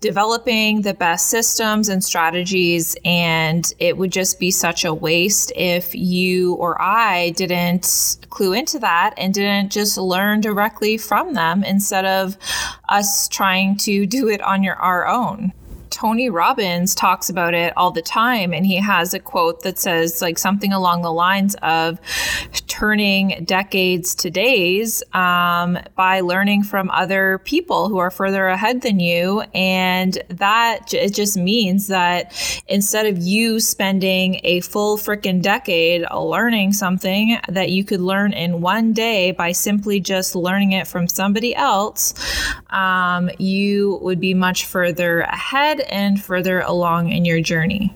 developing 0.00 0.80
the 0.80 0.94
best 0.94 1.28
systems 1.28 1.90
and 1.90 2.02
strategies. 2.02 2.96
And 3.04 3.70
it 3.78 3.98
would 3.98 4.10
just 4.10 4.40
be 4.40 4.50
such 4.50 4.86
a 4.86 4.94
waste 4.94 5.52
if 5.54 5.94
you 5.94 6.54
or 6.54 6.80
I 6.80 7.34
didn't 7.36 8.26
clue 8.30 8.54
into 8.54 8.78
that 8.78 9.12
and 9.18 9.34
didn't 9.34 9.70
just 9.70 9.98
learn 9.98 10.40
directly 10.40 10.96
from 10.96 11.34
them 11.34 11.62
instead 11.62 12.06
of 12.06 12.38
us 12.88 13.28
trying 13.28 13.76
to 13.80 14.06
do 14.06 14.28
it 14.28 14.40
on 14.40 14.62
your, 14.62 14.76
our 14.76 15.06
own. 15.06 15.52
Tony 15.90 16.30
Robbins 16.30 16.94
talks 16.94 17.28
about 17.28 17.54
it 17.54 17.72
all 17.76 17.90
the 17.90 18.02
time. 18.02 18.52
And 18.52 18.66
he 18.66 18.76
has 18.76 19.14
a 19.14 19.18
quote 19.18 19.62
that 19.62 19.78
says, 19.78 20.22
like, 20.22 20.38
something 20.38 20.72
along 20.72 21.02
the 21.02 21.12
lines 21.12 21.54
of 21.62 21.98
turning 22.66 23.44
decades 23.44 24.14
to 24.14 24.30
days 24.30 25.02
um, 25.12 25.78
by 25.96 26.20
learning 26.20 26.62
from 26.62 26.90
other 26.90 27.38
people 27.44 27.88
who 27.88 27.98
are 27.98 28.10
further 28.10 28.46
ahead 28.46 28.82
than 28.82 29.00
you. 29.00 29.42
And 29.54 30.18
that 30.28 30.94
it 30.94 31.14
just 31.14 31.36
means 31.36 31.88
that 31.88 32.32
instead 32.68 33.06
of 33.06 33.18
you 33.18 33.60
spending 33.60 34.40
a 34.44 34.60
full 34.60 34.96
freaking 34.96 35.42
decade 35.42 36.04
learning 36.14 36.72
something 36.72 37.38
that 37.48 37.70
you 37.70 37.84
could 37.84 38.00
learn 38.00 38.32
in 38.32 38.60
one 38.60 38.92
day 38.92 39.32
by 39.32 39.52
simply 39.52 40.00
just 40.00 40.34
learning 40.34 40.72
it 40.72 40.86
from 40.86 41.08
somebody 41.08 41.54
else, 41.54 42.14
um, 42.70 43.30
you 43.38 43.98
would 44.02 44.20
be 44.20 44.34
much 44.34 44.66
further 44.66 45.20
ahead 45.20 45.77
and 45.88 46.22
further 46.22 46.60
along 46.60 47.10
in 47.10 47.24
your 47.24 47.40
journey. 47.40 47.94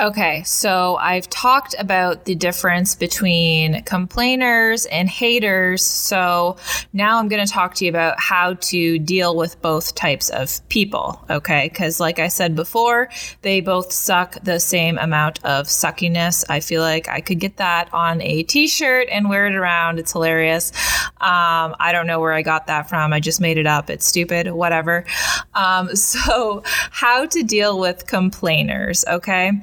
Okay, 0.00 0.42
so 0.44 0.96
I've 0.96 1.28
talked 1.28 1.74
about 1.78 2.24
the 2.24 2.34
difference 2.34 2.94
between 2.94 3.82
complainers 3.82 4.86
and 4.86 5.10
haters. 5.10 5.84
So 5.84 6.56
now 6.94 7.18
I'm 7.18 7.28
going 7.28 7.46
to 7.46 7.52
talk 7.52 7.74
to 7.74 7.84
you 7.84 7.90
about 7.90 8.18
how 8.18 8.54
to 8.54 8.98
deal 8.98 9.36
with 9.36 9.60
both 9.60 9.94
types 9.94 10.30
of 10.30 10.66
people. 10.70 11.22
Okay, 11.28 11.68
because 11.68 12.00
like 12.00 12.18
I 12.18 12.28
said 12.28 12.56
before, 12.56 13.10
they 13.42 13.60
both 13.60 13.92
suck 13.92 14.42
the 14.42 14.58
same 14.58 14.96
amount 14.96 15.44
of 15.44 15.66
suckiness. 15.66 16.46
I 16.48 16.60
feel 16.60 16.80
like 16.80 17.06
I 17.06 17.20
could 17.20 17.38
get 17.38 17.58
that 17.58 17.92
on 17.92 18.22
a 18.22 18.42
t 18.44 18.68
shirt 18.68 19.06
and 19.12 19.28
wear 19.28 19.48
it 19.48 19.54
around. 19.54 19.98
It's 19.98 20.12
hilarious. 20.12 20.72
Um, 21.20 21.76
I 21.78 21.90
don't 21.92 22.06
know 22.06 22.20
where 22.20 22.32
I 22.32 22.40
got 22.40 22.68
that 22.68 22.88
from. 22.88 23.12
I 23.12 23.20
just 23.20 23.42
made 23.42 23.58
it 23.58 23.66
up. 23.66 23.90
It's 23.90 24.06
stupid, 24.06 24.50
whatever. 24.50 25.04
Um, 25.52 25.94
so, 25.94 26.62
how 26.64 27.26
to 27.26 27.42
deal 27.42 27.78
with 27.78 28.06
complainers. 28.06 29.04
Okay. 29.06 29.60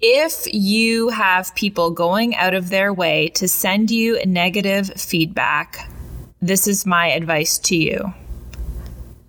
If 0.00 0.46
you 0.52 1.10
have 1.10 1.54
people 1.54 1.90
going 1.90 2.34
out 2.36 2.54
of 2.54 2.70
their 2.70 2.92
way 2.92 3.28
to 3.30 3.48
send 3.48 3.90
you 3.90 4.18
negative 4.24 4.90
feedback, 4.96 5.90
this 6.40 6.66
is 6.66 6.86
my 6.86 7.08
advice 7.08 7.58
to 7.58 7.76
you. 7.76 8.12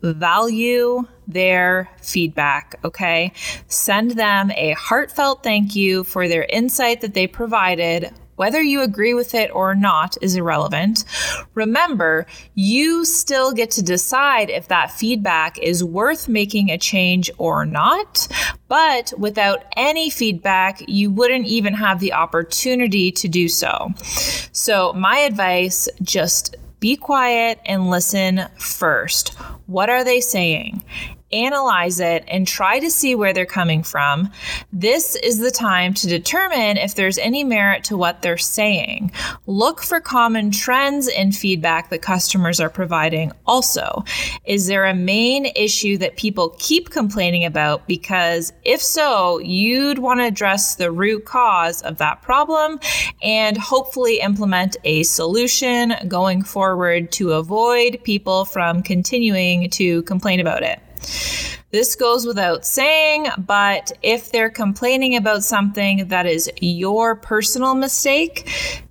Value 0.01 1.03
their 1.27 1.89
feedback, 2.01 2.79
okay? 2.83 3.33
Send 3.67 4.11
them 4.11 4.51
a 4.51 4.71
heartfelt 4.71 5.43
thank 5.43 5.75
you 5.75 6.03
for 6.03 6.27
their 6.27 6.45
insight 6.45 7.01
that 7.01 7.13
they 7.13 7.27
provided 7.27 8.11
whether 8.35 8.61
you 8.61 8.81
agree 8.81 9.13
with 9.13 9.33
it 9.35 9.51
or 9.53 9.75
not 9.75 10.17
is 10.21 10.35
irrelevant. 10.35 11.03
Remember, 11.53 12.25
you 12.55 13.05
still 13.05 13.51
get 13.51 13.71
to 13.71 13.81
decide 13.81 14.49
if 14.49 14.67
that 14.67 14.91
feedback 14.91 15.57
is 15.59 15.83
worth 15.83 16.27
making 16.27 16.69
a 16.69 16.77
change 16.77 17.29
or 17.37 17.65
not. 17.65 18.27
But 18.67 19.13
without 19.17 19.65
any 19.75 20.09
feedback, 20.09 20.81
you 20.87 21.11
wouldn't 21.11 21.45
even 21.45 21.73
have 21.73 21.99
the 21.99 22.13
opportunity 22.13 23.11
to 23.11 23.27
do 23.27 23.47
so. 23.47 23.89
So, 24.51 24.93
my 24.93 25.19
advice 25.19 25.89
just 26.01 26.55
be 26.79 26.95
quiet 26.95 27.59
and 27.65 27.89
listen 27.89 28.47
first. 28.57 29.29
What 29.67 29.89
are 29.89 30.03
they 30.03 30.19
saying? 30.19 30.83
Analyze 31.33 31.99
it, 31.99 32.23
and 32.27 32.47
try 32.47 32.79
to 32.79 32.89
see 32.89 33.15
where 33.15 33.33
they're 33.33 33.45
coming 33.45 33.83
from, 33.83 34.31
this 34.71 35.15
is 35.17 35.39
the 35.39 35.51
time 35.51 35.93
to 35.95 36.07
determine 36.07 36.77
if 36.77 36.95
there's 36.95 37.17
any 37.17 37.43
merit 37.43 37.83
to 37.85 37.97
what 37.97 38.21
they're 38.21 38.37
saying. 38.37 39.11
Look 39.47 39.81
for 39.81 39.99
common 39.99 40.51
trends 40.51 41.07
in 41.07 41.31
feedback 41.31 41.89
that 41.89 42.01
customers 42.01 42.59
are 42.59 42.69
providing. 42.69 43.31
Also, 43.45 44.03
is 44.45 44.67
there 44.67 44.85
a 44.85 44.93
main 44.93 45.47
issue 45.55 45.97
that 45.97 46.17
people 46.17 46.55
keep 46.59 46.89
complaining 46.89 47.45
about? 47.45 47.87
Because 47.87 48.53
if 48.63 48.81
so, 48.81 49.39
you'd 49.39 49.99
want 49.99 50.19
to 50.19 50.25
address 50.25 50.75
the 50.75 50.91
root 50.91 51.25
cause 51.25 51.81
of 51.81 51.97
that 51.97 52.21
problem 52.21 52.79
and 53.21 53.57
hopefully 53.57 54.19
implement 54.19 54.77
a 54.83 55.03
solution 55.03 55.93
going 56.07 56.43
forward 56.43 57.11
to 57.11 57.33
avoid 57.33 57.99
people 58.03 58.45
from 58.45 58.83
continuing 58.83 59.69
to 59.69 60.01
complain 60.03 60.39
about 60.39 60.63
it. 60.63 60.79
This 61.71 61.95
goes 61.95 62.25
without 62.25 62.65
saying, 62.65 63.27
but 63.37 63.93
if 64.01 64.31
they're 64.31 64.49
complaining 64.49 65.15
about 65.15 65.43
something 65.43 66.09
that 66.09 66.25
is 66.25 66.51
your 66.59 67.15
personal 67.15 67.75
mistake, 67.75 68.49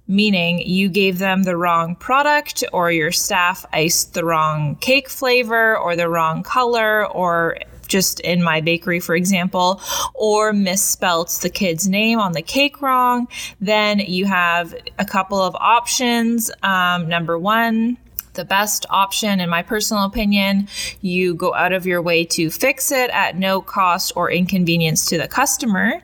meaning 0.08 0.58
you 0.66 0.88
gave 0.88 1.18
them 1.18 1.42
the 1.44 1.56
wrong 1.56 1.94
product 1.94 2.64
or 2.72 2.90
your 2.90 3.12
staff 3.12 3.64
iced 3.72 4.14
the 4.14 4.24
wrong 4.24 4.76
cake 4.76 5.08
flavor 5.08 5.78
or 5.78 5.94
the 5.94 6.08
wrong 6.08 6.42
color 6.42 7.06
or 7.06 7.56
just 7.86 8.20
in 8.20 8.42
my 8.42 8.60
bakery, 8.60 9.00
for 9.00 9.14
example, 9.14 9.80
or 10.14 10.52
misspelt 10.52 11.28
the 11.42 11.50
kid's 11.50 11.88
name 11.88 12.18
on 12.18 12.32
the 12.32 12.42
cake 12.42 12.80
wrong, 12.80 13.26
then 13.60 13.98
you 13.98 14.24
have 14.24 14.74
a 14.98 15.04
couple 15.04 15.42
of 15.42 15.54
options. 15.56 16.50
Um, 16.62 17.08
number 17.08 17.38
one, 17.38 17.98
the 18.34 18.44
best 18.44 18.86
option, 18.90 19.40
in 19.40 19.48
my 19.48 19.62
personal 19.62 20.04
opinion. 20.04 20.68
You 21.00 21.34
go 21.34 21.54
out 21.54 21.72
of 21.72 21.86
your 21.86 22.02
way 22.02 22.24
to 22.26 22.50
fix 22.50 22.92
it 22.92 23.10
at 23.10 23.36
no 23.36 23.60
cost 23.60 24.12
or 24.16 24.30
inconvenience 24.30 25.06
to 25.06 25.18
the 25.18 25.28
customer. 25.28 25.94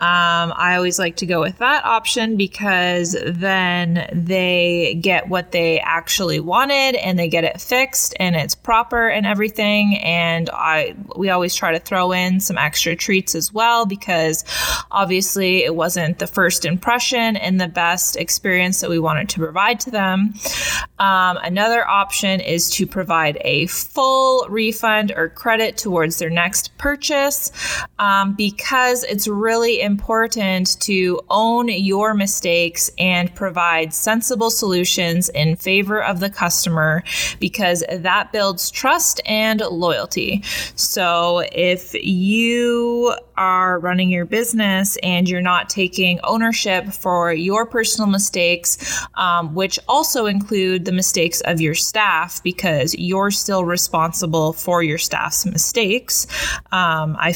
Um, 0.00 0.52
I 0.56 0.74
always 0.76 0.98
like 0.98 1.16
to 1.16 1.26
go 1.26 1.40
with 1.40 1.58
that 1.58 1.84
option 1.84 2.36
because 2.36 3.16
then 3.24 4.08
they 4.12 4.98
get 5.00 5.28
what 5.28 5.52
they 5.52 5.80
actually 5.80 6.40
wanted 6.40 6.96
and 6.96 7.18
they 7.18 7.28
get 7.28 7.44
it 7.44 7.60
fixed 7.60 8.14
and 8.18 8.34
it's 8.36 8.54
proper 8.54 9.08
and 9.08 9.26
everything. 9.26 9.96
And 9.98 10.48
I 10.52 10.94
we 11.16 11.30
always 11.30 11.54
try 11.54 11.72
to 11.72 11.78
throw 11.78 12.12
in 12.12 12.40
some 12.40 12.58
extra 12.58 12.96
treats 12.96 13.34
as 13.34 13.52
well 13.52 13.86
because 13.86 14.44
obviously 14.92 15.64
it 15.64 15.74
wasn't 15.74 16.18
the 16.18 16.26
first 16.26 16.64
impression 16.64 17.36
and 17.36 17.60
the 17.60 17.68
best 17.68 18.16
experience 18.16 18.80
that 18.80 18.90
we 18.90 18.98
wanted 18.98 19.28
to 19.28 19.38
provide 19.38 19.80
to 19.80 19.90
them. 19.90 20.34
Um, 20.98 21.38
another 21.42 21.86
option 21.86 22.40
is 22.40 22.70
to 22.70 22.86
provide 22.86 23.38
a 23.42 23.66
full 23.66 24.46
refund 24.48 25.12
or 25.16 25.28
credit 25.28 25.76
towards 25.76 26.18
their 26.18 26.30
next 26.30 26.76
purchase 26.78 27.52
um, 27.98 28.34
because 28.34 29.04
it's 29.04 29.28
really 29.28 29.80
important 29.80 30.80
to 30.80 31.20
own 31.30 31.68
your 31.68 32.14
mistakes 32.14 32.90
and 32.98 33.34
provide 33.34 33.94
sensible 33.94 34.50
solutions 34.50 35.28
in 35.30 35.56
favor 35.56 36.02
of 36.02 36.20
the 36.20 36.30
customer 36.30 37.02
because 37.38 37.84
that 37.90 38.32
builds 38.32 38.70
trust 38.70 39.20
and 39.26 39.60
loyalty. 39.60 40.42
So 40.74 41.44
if 41.52 41.94
you 41.94 43.14
are 43.36 43.78
running 43.78 44.10
your 44.10 44.26
business 44.26 44.79
and 45.02 45.28
you're 45.28 45.40
not 45.40 45.68
taking 45.68 46.20
ownership 46.24 46.86
for 46.86 47.32
your 47.32 47.66
personal 47.66 48.08
mistakes, 48.08 49.04
um, 49.14 49.54
which 49.54 49.78
also 49.88 50.26
include 50.26 50.84
the 50.84 50.92
mistakes 50.92 51.40
of 51.42 51.60
your 51.60 51.74
staff, 51.74 52.42
because 52.42 52.94
you're 52.98 53.30
still 53.30 53.64
responsible 53.64 54.52
for 54.52 54.82
your 54.82 54.98
staff's 54.98 55.46
mistakes. 55.46 56.26
Um, 56.72 57.16
I 57.18 57.34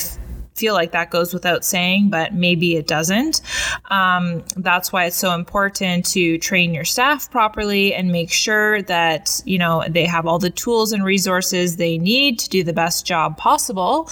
feel 0.54 0.74
like 0.74 0.92
that 0.92 1.10
goes 1.10 1.34
without 1.34 1.64
saying, 1.64 2.10
but 2.10 2.32
maybe 2.32 2.76
it 2.76 2.86
doesn't. 2.86 3.40
Um, 3.90 4.44
that's 4.56 4.92
why 4.92 5.06
it's 5.06 5.16
so 5.16 5.34
important 5.34 6.06
to 6.06 6.38
train 6.38 6.72
your 6.72 6.84
staff 6.84 7.30
properly 7.30 7.92
and 7.92 8.12
make 8.12 8.30
sure 8.30 8.82
that 8.82 9.42
you 9.44 9.58
know 9.58 9.84
they 9.88 10.06
have 10.06 10.26
all 10.26 10.38
the 10.38 10.50
tools 10.50 10.92
and 10.92 11.04
resources 11.04 11.76
they 11.76 11.98
need 11.98 12.38
to 12.38 12.48
do 12.48 12.62
the 12.62 12.72
best 12.72 13.04
job 13.04 13.36
possible. 13.36 14.08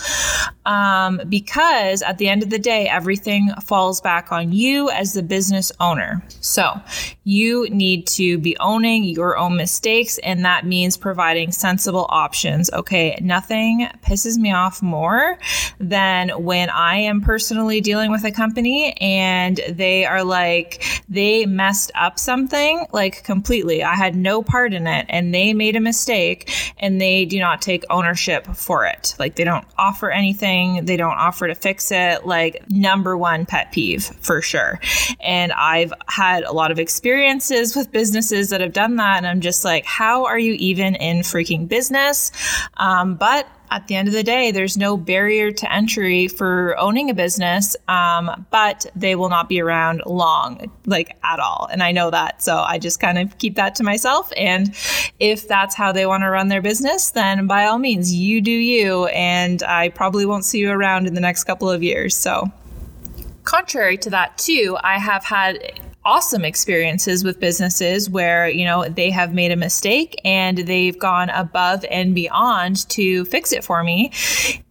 Um, 0.66 1.20
because 1.28 2.02
at 2.02 2.18
the 2.18 2.28
end 2.28 2.42
of 2.42 2.50
the 2.50 2.59
day, 2.59 2.88
everything 2.88 3.50
falls 3.64 4.00
back 4.00 4.33
on 4.33 4.52
you 4.52 4.90
as 4.90 5.12
the 5.12 5.22
business 5.22 5.72
owner. 5.81 6.22
So 6.40 6.81
You 7.25 7.69
need 7.71 8.09
to 8.09 8.39
be 8.39 8.57
owning 8.59 9.05
your 9.05 9.39
own 9.39 9.57
mistakes, 9.57 10.19
and 10.19 10.45
that 10.45 10.67
means 10.67 10.97
providing 10.97 11.53
sensible 11.53 12.07
options. 12.09 12.69
Okay, 12.73 13.17
nothing 13.23 13.89
pisses 14.05 14.39
me 14.39 14.53
off 14.53 14.83
more 14.83 15.39
than 15.79 16.31
when 16.31 16.69
I 16.71 16.97
am 16.97 17.21
personally 17.21 17.81
dealing 17.81 18.11
with 18.11 18.25
a 18.25 18.33
company 18.33 18.93
and 19.01 19.61
they 19.69 20.05
are 20.05 20.25
like, 20.25 20.85
they 21.09 21.47
messed 21.47 21.93
up 21.95 22.19
something 22.19 22.87
like 22.93 23.23
completely. 23.23 23.85
I 23.85 23.95
had 23.95 24.17
no 24.17 24.43
part 24.43 24.75
in 24.75 24.89
it, 24.89 25.07
and 25.09 25.33
they 25.33 25.55
made 25.55 25.77
a 25.77 25.81
mistake, 25.81 26.51
and 26.79 27.01
they 27.01 27.25
do 27.25 27.39
not 27.39 27.63
take 27.63 27.85
ownership 27.89 28.47
for 28.57 28.85
it. 28.85 29.15
Like, 29.21 29.37
they 29.37 29.45
don't 29.45 29.67
offer 29.79 30.11
anything, 30.11 30.87
they 30.87 30.97
don't 30.97 31.19
offer 31.19 31.47
to 31.47 31.55
fix 31.55 31.93
it. 31.93 32.27
Like, 32.27 32.69
number 32.69 33.17
one 33.17 33.47
pet 33.47 33.71
peeve 33.71 34.05
for 34.21 34.43
sure. 34.43 34.81
And 35.21 35.53
I've 35.53 35.93
had 36.09 36.43
a 36.43 36.53
lot 36.53 36.73
of 36.73 36.81
experience 36.81 37.12
experiences 37.12 37.77
with 37.77 37.92
businesses 37.92 38.48
that 38.48 38.62
have 38.62 38.72
done 38.72 38.96
that. 38.96 39.18
And 39.18 39.27
I'm 39.27 39.42
just 39.42 39.66
like, 39.66 39.85
how 39.85 40.25
are 40.25 40.38
you 40.38 40.55
even 40.55 40.94
in 40.94 41.18
freaking 41.18 41.68
business? 41.68 42.33
Um, 42.79 43.16
but 43.16 43.46
at 43.70 43.87
the 43.87 43.96
end 43.96 44.09
of 44.09 44.14
the 44.14 44.22
day, 44.22 44.51
there's 44.51 44.79
no 44.79 44.96
barrier 44.96 45.53
to 45.53 45.70
entry 45.70 46.27
for 46.27 46.75
owning 46.79 47.11
a 47.11 47.14
business, 47.14 47.77
um, 47.87 48.46
but 48.51 48.87
they 48.96 49.14
will 49.14 49.29
not 49.29 49.51
be 49.51 49.61
around 49.61 50.03
long, 50.07 50.72
like 50.87 51.18
at 51.22 51.38
all. 51.38 51.68
And 51.70 51.83
I 51.83 51.92
know 51.92 52.11
that. 52.11 52.42
So 52.42 52.57
I 52.57 52.79
just 52.79 52.98
kind 52.98 53.18
of 53.18 53.37
keep 53.37 53.57
that 53.57 53.75
to 53.75 53.83
myself. 53.83 54.33
And 54.35 54.75
if 55.20 55.46
that's 55.46 55.75
how 55.75 55.92
they 55.92 56.07
want 56.07 56.22
to 56.22 56.31
run 56.31 56.48
their 56.48 56.62
business, 56.62 57.11
then 57.11 57.46
by 57.46 57.66
all 57.66 57.79
means, 57.79 58.14
you 58.14 58.40
do 58.40 58.51
you. 58.51 59.05
And 59.09 59.62
I 59.62 59.90
probably 59.90 60.25
won't 60.25 60.46
see 60.46 60.61
you 60.61 60.70
around 60.70 61.07
in 61.07 61.12
the 61.12 61.20
next 61.20 61.44
couple 61.44 61.68
of 61.68 61.83
years. 61.83 62.16
So, 62.16 62.51
contrary 63.44 63.98
to 63.98 64.11
that, 64.11 64.38
too, 64.38 64.79
I 64.83 64.98
have 64.98 65.25
had 65.25 65.59
awesome 66.05 66.45
experiences 66.45 67.23
with 67.23 67.38
businesses 67.38 68.11
where 68.11 68.49
you 68.49 68.65
know 68.65 68.88
they 68.88 69.11
have 69.11 69.33
made 69.33 69.53
a 69.53 69.57
mistake 69.57 70.21
and 70.25 70.59
they've 70.59 70.99
gone 70.99 71.31
above 71.31 71.85
and 71.91 72.15
beyond 72.15 72.88
to 72.88 73.25
fix 73.27 73.53
it 73.53 73.62
for 73.62 73.85
me. 73.85 74.11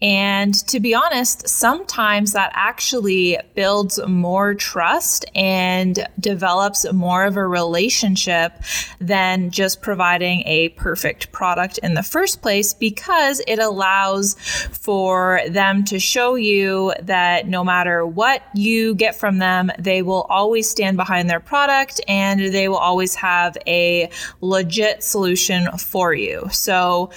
And 0.01 0.53
to 0.67 0.79
be 0.79 0.93
honest 0.93 1.47
sometimes 1.47 2.33
that 2.33 2.51
actually 2.53 3.37
builds 3.55 3.99
more 4.07 4.53
trust 4.55 5.25
and 5.33 6.05
develops 6.19 6.91
more 6.91 7.25
of 7.25 7.37
a 7.37 7.47
relationship 7.47 8.53
than 8.99 9.51
just 9.51 9.81
providing 9.81 10.43
a 10.45 10.69
perfect 10.69 11.31
product 11.31 11.77
in 11.79 11.93
the 11.93 12.03
first 12.03 12.41
place 12.41 12.73
because 12.73 13.41
it 13.47 13.59
allows 13.59 14.35
for 14.71 15.41
them 15.47 15.83
to 15.85 15.99
show 15.99 16.35
you 16.35 16.93
that 17.01 17.47
no 17.47 17.63
matter 17.63 18.05
what 18.05 18.43
you 18.53 18.95
get 18.95 19.15
from 19.15 19.37
them 19.37 19.71
they 19.79 20.01
will 20.01 20.23
always 20.23 20.69
stand 20.69 20.97
behind 20.97 21.20
their 21.27 21.39
product 21.39 22.01
and 22.07 22.53
they 22.53 22.67
will 22.67 22.77
always 22.77 23.15
have 23.15 23.57
a 23.67 24.09
legit 24.41 25.03
solution 25.03 25.69
for 25.77 26.13
you. 26.13 26.47
So 26.51 27.11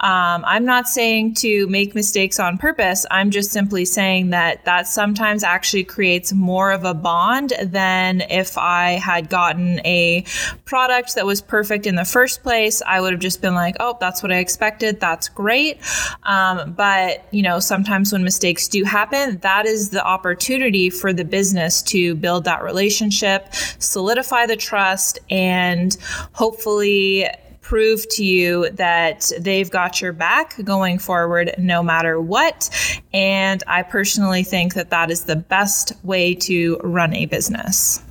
um, 0.00 0.44
I'm 0.46 0.64
not 0.64 0.88
saying 0.88 1.34
to 1.34 1.66
make 1.68 1.94
mistakes 1.94 2.38
on 2.40 2.58
purpose. 2.58 3.06
I'm 3.10 3.30
just 3.30 3.50
simply 3.50 3.84
saying 3.84 4.30
that 4.30 4.64
that 4.64 4.86
sometimes 4.86 5.44
actually 5.44 5.84
creates 5.84 6.32
more 6.32 6.70
of 6.72 6.84
a 6.84 6.94
bond 6.94 7.52
than 7.62 8.22
if 8.22 8.56
I 8.58 8.92
had 8.92 9.28
gotten 9.28 9.80
a 9.86 10.24
product 10.64 11.14
that 11.14 11.26
was 11.26 11.40
perfect 11.40 11.86
in 11.86 11.94
the 11.96 12.04
first 12.04 12.42
place. 12.42 12.82
I 12.86 13.00
would 13.00 13.12
have 13.12 13.20
just 13.20 13.40
been 13.40 13.54
like, 13.54 13.76
oh, 13.80 13.96
that's 14.00 14.22
what 14.22 14.32
I 14.32 14.36
expected. 14.36 15.00
That's 15.00 15.28
great. 15.28 15.78
Um, 16.24 16.72
but, 16.72 17.26
you 17.30 17.42
know, 17.42 17.58
sometimes 17.58 18.12
when 18.12 18.24
mistakes 18.24 18.68
do 18.68 18.84
happen, 18.84 19.38
that 19.38 19.66
is 19.66 19.90
the 19.90 20.04
opportunity 20.04 20.90
for 20.90 21.12
the 21.12 21.24
business 21.24 21.82
to 21.82 22.14
build 22.14 22.44
that 22.44 22.62
relationship, 22.62 23.49
solidify 23.78 24.46
the 24.46 24.56
trust, 24.56 25.18
and 25.30 25.96
hopefully 26.32 27.26
prove 27.70 28.08
to 28.08 28.24
you 28.24 28.68
that 28.70 29.30
they've 29.38 29.70
got 29.70 30.00
your 30.00 30.12
back 30.12 30.56
going 30.64 30.98
forward 30.98 31.54
no 31.56 31.84
matter 31.84 32.20
what. 32.20 32.68
And 33.12 33.62
I 33.68 33.82
personally 33.84 34.42
think 34.42 34.74
that 34.74 34.90
that 34.90 35.08
is 35.08 35.24
the 35.24 35.36
best 35.36 35.92
way 36.02 36.34
to 36.34 36.78
run 36.82 37.14
a 37.14 37.26
business. 37.26 38.02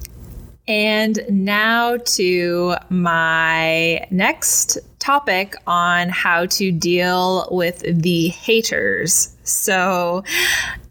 And 0.65 1.19
now 1.29 1.97
to 1.97 2.75
my 2.89 4.07
next 4.11 4.77
topic 4.99 5.55
on 5.67 6.07
how 6.07 6.45
to 6.45 6.71
deal 6.71 7.47
with 7.51 7.83
the 7.85 8.29
haters. 8.29 9.35
So, 9.43 10.23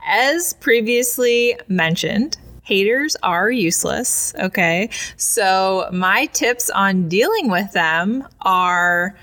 as 0.07 0.55
previously 0.55 1.57
mentioned, 1.69 2.37
haters 2.69 3.17
are 3.23 3.51
useless. 3.51 4.35
Okay. 4.39 4.91
So, 5.17 5.89
my 5.91 6.27
tips 6.27 6.69
on 6.69 7.09
dealing 7.09 7.51
with 7.51 7.73
them 7.73 8.29
are 8.43 9.17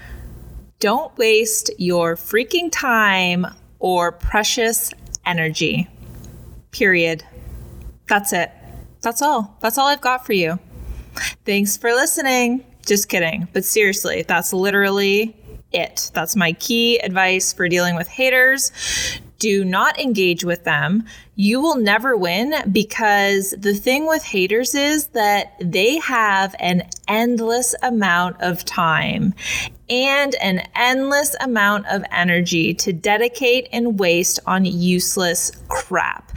don't 0.79 1.15
waste 1.19 1.69
your 1.77 2.15
freaking 2.15 2.71
time 2.71 3.45
or 3.77 4.12
precious 4.12 4.91
energy. 5.27 5.88
Period. 6.71 7.23
That's 8.08 8.34
it. 8.34 8.51
That's 9.01 9.21
all. 9.21 9.55
That's 9.62 9.77
all 9.77 9.88
I've 9.88 10.01
got 10.01 10.25
for 10.25 10.34
you. 10.34 10.58
Thanks 11.45 11.77
for 11.77 11.91
listening. 11.91 12.65
Just 12.84 13.10
kidding. 13.10 13.47
But 13.53 13.63
seriously, 13.63 14.23
that's 14.23 14.53
literally 14.53 15.38
it. 15.71 16.10
That's 16.15 16.36
my 16.36 16.53
key 16.53 16.97
advice 16.97 17.53
for 17.53 17.69
dealing 17.69 17.95
with 17.95 18.08
haters 18.08 18.71
do 19.39 19.65
not 19.65 19.99
engage 19.99 20.43
with 20.43 20.63
them, 20.63 21.03
you 21.35 21.61
will 21.61 21.77
never 21.77 22.15
win 22.15 22.53
because 22.71 23.51
the 23.57 23.73
thing 23.73 24.07
with 24.07 24.23
haters 24.23 24.73
is 24.73 25.07
that 25.07 25.53
they 25.59 25.97
have 25.97 26.55
an 26.59 26.83
endless 27.07 27.75
amount 27.81 28.41
of 28.41 28.63
time 28.63 29.33
and 29.89 30.35
an 30.35 30.67
endless 30.75 31.35
amount 31.41 31.85
of 31.87 32.03
energy 32.11 32.73
to 32.73 32.93
dedicate 32.93 33.67
and 33.71 33.99
waste 33.99 34.39
on 34.47 34.65
useless 34.65 35.51
crap. 35.67 36.31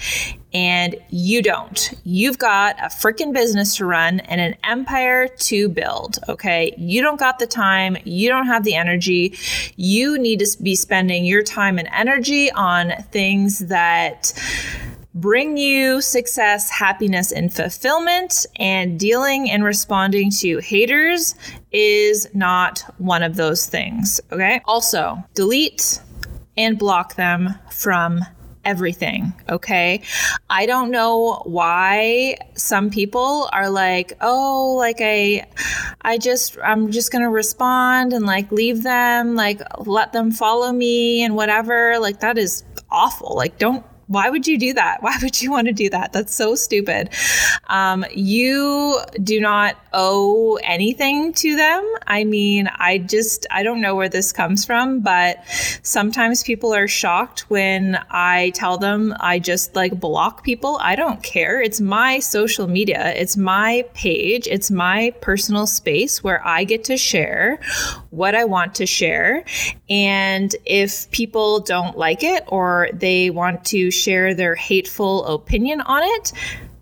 And 0.55 0.97
you 1.11 1.43
don't. 1.43 1.93
You've 2.05 2.39
got 2.39 2.79
a 2.81 2.87
freaking 2.87 3.35
business 3.35 3.77
to 3.77 3.85
run 3.85 4.21
and 4.21 4.41
an 4.41 4.55
empire 4.65 5.29
to 5.29 5.69
build, 5.69 6.19
okay? 6.29 6.75
You 6.79 7.03
don't 7.03 7.21
got 7.21 7.39
the 7.39 7.47
time, 7.47 7.99
you 8.05 8.31
don't 8.31 8.47
have 8.47 8.65
the 8.65 8.75
energy. 8.75 9.37
You 9.77 10.19
need 10.19 10.39
to 10.41 10.63
be 10.63 10.75
spending 10.75 11.27
your 11.27 11.43
time 11.43 11.79
and 11.79 11.89
energy 11.93 12.51
on 12.53 12.93
things 13.11 13.59
that 13.67 14.33
bring 15.15 15.57
you 15.57 16.01
success, 16.01 16.71
happiness, 16.71 17.33
and 17.33 17.53
fulfillment. 17.53 18.47
And 18.57 18.99
dealing 18.99 19.51
and 19.51 19.65
responding 19.65 20.31
to 20.39 20.59
haters 20.59 21.35
is 21.73 22.29
not 22.35 22.83
one 22.99 23.23
of 23.23 23.37
those 23.37 23.67
things. 23.67 24.21
Okay. 24.33 24.61
Also, 24.65 25.23
delete 25.35 26.01
and 26.57 26.79
block 26.79 27.17
them 27.17 27.55
from 27.71 28.21
everything. 28.65 29.33
Okay. 29.49 30.03
I 30.51 30.67
don't 30.67 30.91
know 30.91 31.43
why 31.45 32.37
some 32.55 32.91
people 32.91 33.49
are 33.53 33.71
like, 33.71 34.13
oh, 34.21 34.77
like 34.79 34.99
I, 35.01 35.47
I 36.03 36.19
just, 36.19 36.59
I'm 36.63 36.91
just 36.91 37.13
going 37.13 37.23
to 37.23 37.31
respond 37.31 38.13
and 38.13 38.27
like 38.27 38.51
leave 38.53 38.83
them, 38.83 39.35
like 39.35 39.61
let 39.87 40.13
them 40.13 40.31
follow 40.31 40.73
me 40.73 41.23
and 41.23 41.35
whatever. 41.35 41.99
Like 41.99 42.21
that 42.21 42.39
is 42.39 42.65
awful. 42.91 43.37
Like 43.37 43.59
don't 43.59 43.85
why 44.09 44.31
would 44.31 44.47
you 44.47 44.59
do 44.59 44.73
that? 44.73 45.03
Why 45.09 45.17
would 45.23 45.41
you 45.41 45.51
want 45.51 45.69
to 45.69 45.73
do 45.73 45.89
that? 45.91 46.13
That's 46.13 46.35
so 46.35 46.55
stupid. 46.55 47.11
Um, 47.69 48.05
you 48.15 48.99
do 49.23 49.41
not 49.41 49.77
owe 49.93 50.57
anything 50.57 51.33
to 51.35 51.57
them. 51.57 51.95
I 52.07 52.25
mean, 52.25 52.69
I 52.77 52.99
just, 52.99 53.47
I 53.51 53.63
don't 53.63 53.81
know 53.81 53.95
where 53.95 54.09
this 54.09 54.33
comes 54.33 54.65
from, 54.65 55.01
but 55.01 55.39
sometimes 55.83 56.43
people 56.43 56.75
are 56.75 56.89
shocked 56.89 57.49
when 57.51 57.99
I 58.11 58.51
tell 58.51 58.77
them 58.79 59.15
I 59.21 59.39
just 59.39 59.77
like 59.77 59.99
block 59.99 60.45
people. 60.45 60.79
I 60.81 60.97
don't 60.97 61.23
care. 61.23 61.61
It's 61.61 61.81
my 61.81 62.19
social 62.19 62.67
media, 62.67 63.13
it's 63.15 63.37
my 63.37 63.85
page, 63.95 64.47
it's 64.47 64.71
my 64.71 65.15
personal 65.21 65.67
space 65.67 66.25
where 66.25 66.47
I 66.47 66.65
get 66.65 66.85
to 66.85 66.97
share 66.97 67.61
what 68.11 68.35
I 68.35 68.45
want 68.45 68.75
to 68.77 68.87
share. 68.87 69.45
And 69.89 70.55
if 70.65 71.11
people 71.11 71.61
don't 71.61 71.97
like 71.97 72.23
it 72.23 72.45
or 72.49 72.89
they 72.93 73.31
want 73.31 73.65
to 73.67 73.91
share 73.99 74.35
their 74.35 74.55
hateful 74.55 75.25
opinion 75.27 75.81
on 75.83 76.03
it, 76.03 76.33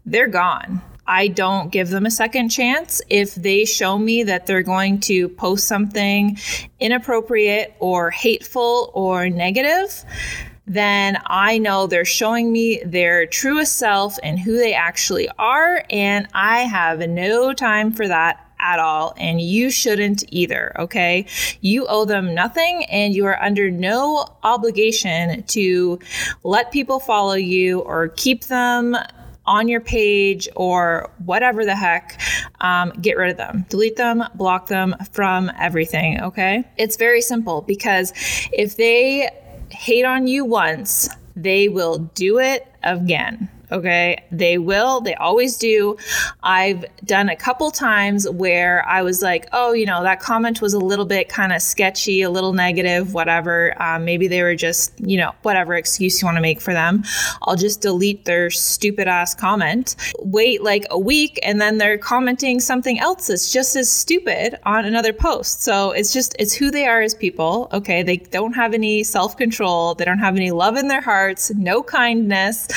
they're 0.04 0.28
gone. 0.28 0.82
I 1.06 1.28
don't 1.28 1.70
give 1.70 1.90
them 1.90 2.06
a 2.06 2.10
second 2.10 2.48
chance. 2.48 3.00
If 3.08 3.34
they 3.34 3.64
show 3.64 3.98
me 3.98 4.24
that 4.24 4.46
they're 4.46 4.62
going 4.62 5.00
to 5.00 5.28
post 5.28 5.68
something 5.68 6.36
inappropriate 6.80 7.74
or 7.78 8.10
hateful 8.10 8.90
or 8.92 9.28
negative, 9.30 10.04
then 10.66 11.18
I 11.26 11.58
know 11.58 11.86
they're 11.86 12.04
showing 12.04 12.50
me 12.52 12.82
their 12.84 13.24
truest 13.26 13.76
self 13.76 14.18
and 14.22 14.38
who 14.38 14.56
they 14.56 14.74
actually 14.74 15.28
are. 15.38 15.84
And 15.90 16.26
I 16.34 16.62
have 16.62 16.98
no 17.08 17.52
time 17.52 17.92
for 17.92 18.08
that 18.08 18.45
at 18.66 18.80
all, 18.80 19.14
and 19.16 19.40
you 19.40 19.70
shouldn't 19.70 20.24
either, 20.28 20.74
okay? 20.78 21.24
You 21.60 21.86
owe 21.86 22.04
them 22.04 22.34
nothing, 22.34 22.84
and 22.86 23.14
you 23.14 23.24
are 23.26 23.40
under 23.40 23.70
no 23.70 24.26
obligation 24.42 25.44
to 25.44 26.00
let 26.42 26.72
people 26.72 26.98
follow 26.98 27.34
you 27.34 27.80
or 27.80 28.08
keep 28.08 28.46
them 28.46 28.96
on 29.46 29.68
your 29.68 29.80
page 29.80 30.48
or 30.56 31.08
whatever 31.24 31.64
the 31.64 31.76
heck, 31.76 32.20
um, 32.60 32.90
get 33.00 33.16
rid 33.16 33.30
of 33.30 33.36
them. 33.36 33.64
Delete 33.68 33.94
them, 33.94 34.24
block 34.34 34.66
them 34.66 34.96
from 35.12 35.52
everything, 35.58 36.20
okay? 36.20 36.64
It's 36.76 36.96
very 36.96 37.20
simple 37.20 37.62
because 37.62 38.12
if 38.52 38.76
they 38.76 39.30
hate 39.70 40.04
on 40.04 40.26
you 40.26 40.44
once, 40.44 41.08
they 41.36 41.68
will 41.68 41.98
do 41.98 42.40
it 42.40 42.66
again. 42.82 43.48
Okay. 43.72 44.22
They 44.30 44.58
will, 44.58 45.00
they 45.00 45.14
always 45.14 45.56
do. 45.56 45.96
I've 46.42 46.84
done 47.04 47.28
a 47.28 47.36
couple 47.36 47.70
times 47.70 48.28
where 48.28 48.86
I 48.88 49.02
was 49.02 49.22
like, 49.22 49.48
oh, 49.52 49.72
you 49.72 49.86
know, 49.86 50.02
that 50.04 50.20
comment 50.20 50.62
was 50.62 50.72
a 50.72 50.78
little 50.78 51.04
bit 51.04 51.28
kind 51.28 51.52
of 51.52 51.60
sketchy, 51.62 52.22
a 52.22 52.30
little 52.30 52.52
negative, 52.52 53.12
whatever. 53.12 53.74
Um, 53.82 54.04
maybe 54.04 54.28
they 54.28 54.42
were 54.42 54.54
just, 54.54 54.92
you 55.00 55.16
know, 55.16 55.34
whatever 55.42 55.74
excuse 55.74 56.20
you 56.22 56.26
want 56.26 56.36
to 56.36 56.42
make 56.42 56.60
for 56.60 56.72
them. 56.72 57.02
I'll 57.42 57.56
just 57.56 57.80
delete 57.80 58.24
their 58.24 58.50
stupid 58.50 59.08
ass 59.08 59.34
comment. 59.34 59.96
Wait 60.20 60.62
like 60.62 60.84
a 60.90 60.98
week 60.98 61.38
and 61.42 61.60
then 61.60 61.78
they're 61.78 61.98
commenting 61.98 62.60
something 62.60 63.00
else 63.00 63.26
that's 63.26 63.52
just 63.52 63.74
as 63.74 63.90
stupid 63.90 64.58
on 64.64 64.84
another 64.84 65.12
post. 65.12 65.62
So 65.62 65.90
it's 65.90 66.12
just, 66.12 66.36
it's 66.38 66.54
who 66.54 66.70
they 66.70 66.86
are 66.86 67.02
as 67.02 67.14
people. 67.14 67.68
Okay. 67.72 68.04
They 68.04 68.18
don't 68.18 68.52
have 68.52 68.74
any 68.74 69.02
self 69.02 69.36
control, 69.36 69.96
they 69.96 70.04
don't 70.04 70.20
have 70.20 70.36
any 70.36 70.52
love 70.52 70.76
in 70.76 70.86
their 70.86 71.00
hearts, 71.00 71.52
no 71.54 71.82
kindness. 71.82 72.68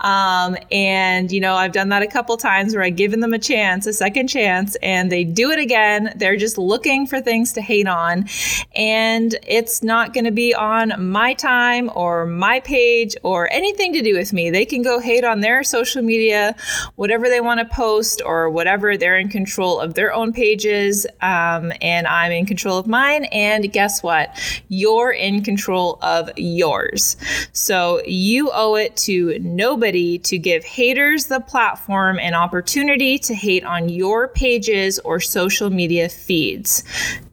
Um, 0.00 0.27
um, 0.28 0.56
and, 0.70 1.32
you 1.32 1.40
know, 1.40 1.54
I've 1.54 1.72
done 1.72 1.88
that 1.88 2.02
a 2.02 2.06
couple 2.06 2.36
times 2.36 2.74
where 2.74 2.84
I've 2.84 2.96
given 2.96 3.20
them 3.20 3.32
a 3.32 3.38
chance, 3.38 3.86
a 3.86 3.94
second 3.94 4.28
chance, 4.28 4.76
and 4.82 5.10
they 5.10 5.24
do 5.24 5.50
it 5.50 5.58
again. 5.58 6.12
They're 6.16 6.36
just 6.36 6.58
looking 6.58 7.06
for 7.06 7.20
things 7.20 7.52
to 7.54 7.62
hate 7.62 7.88
on. 7.88 8.28
And 8.74 9.36
it's 9.46 9.82
not 9.82 10.12
going 10.12 10.26
to 10.26 10.30
be 10.30 10.54
on 10.54 10.92
my 10.98 11.32
time 11.32 11.90
or 11.94 12.26
my 12.26 12.60
page 12.60 13.16
or 13.22 13.50
anything 13.50 13.94
to 13.94 14.02
do 14.02 14.14
with 14.14 14.34
me. 14.34 14.50
They 14.50 14.66
can 14.66 14.82
go 14.82 15.00
hate 15.00 15.24
on 15.24 15.40
their 15.40 15.64
social 15.64 16.02
media, 16.02 16.54
whatever 16.96 17.28
they 17.28 17.40
want 17.40 17.60
to 17.60 17.74
post 17.74 18.20
or 18.24 18.50
whatever. 18.50 18.98
They're 18.98 19.18
in 19.18 19.30
control 19.30 19.80
of 19.80 19.94
their 19.94 20.12
own 20.12 20.34
pages. 20.34 21.06
Um, 21.22 21.72
and 21.80 22.06
I'm 22.06 22.32
in 22.32 22.44
control 22.44 22.76
of 22.76 22.86
mine. 22.86 23.24
And 23.26 23.72
guess 23.72 24.02
what? 24.02 24.38
You're 24.68 25.12
in 25.12 25.42
control 25.42 25.98
of 26.02 26.30
yours. 26.36 27.16
So 27.52 28.02
you 28.04 28.50
owe 28.52 28.74
it 28.74 28.94
to 29.08 29.38
nobody 29.38 30.17
to 30.24 30.38
give 30.38 30.64
haters 30.64 31.26
the 31.26 31.40
platform 31.40 32.18
and 32.18 32.34
opportunity 32.34 33.18
to 33.18 33.34
hate 33.34 33.64
on 33.64 33.88
your 33.88 34.28
pages 34.28 34.98
or 35.00 35.20
social 35.20 35.70
media 35.70 36.08
feeds. 36.08 36.84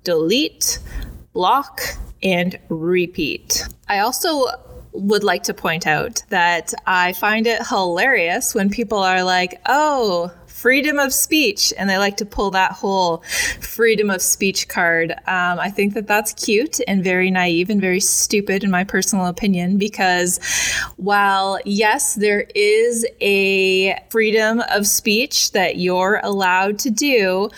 Delete, 0.04 0.80
block, 1.34 1.82
and 2.24 2.58
repeat. 2.70 3.68
I 3.88 4.00
also 4.00 4.46
would 4.94 5.24
like 5.24 5.44
to 5.44 5.54
point 5.54 5.86
out 5.86 6.24
that 6.30 6.74
I 6.88 7.14
find 7.14 7.48
it 7.48 7.68
hilarious 7.68 8.56
when 8.56 8.70
people 8.70 9.00
are 9.00 9.24
like, 9.24 9.60
oh, 9.66 10.32
freedom 10.66 10.98
of 10.98 11.14
speech, 11.14 11.72
and 11.78 11.88
they 11.88 12.00
like 12.00 12.18
to 12.18 12.26
pull 12.26 12.50
that 12.50 12.72
whole 12.72 13.20
freedom 13.62 14.10
of 14.10 14.20
speech 14.20 14.68
card. 14.68 15.12
Um, 15.28 15.60
I 15.60 15.70
think 15.70 15.94
that 15.94 16.08
that's 16.08 16.34
cute 16.34 16.80
and 16.88 17.04
very 17.04 17.30
naive 17.30 17.70
and 17.70 17.80
very 17.80 18.00
stupid, 18.00 18.64
in 18.64 18.72
my 18.72 18.84
personal 18.84 19.28
opinion, 19.28 19.78
because 19.78 20.40
while, 20.98 21.60
yes, 21.66 22.16
there 22.16 22.48
is 22.56 23.06
a 23.22 23.96
freedom 24.10 24.64
of 24.72 24.88
speech 24.88 25.52
that 25.52 25.78
you're 25.78 26.20
allowed 26.24 26.80
to 26.80 26.90
do, 26.90 27.52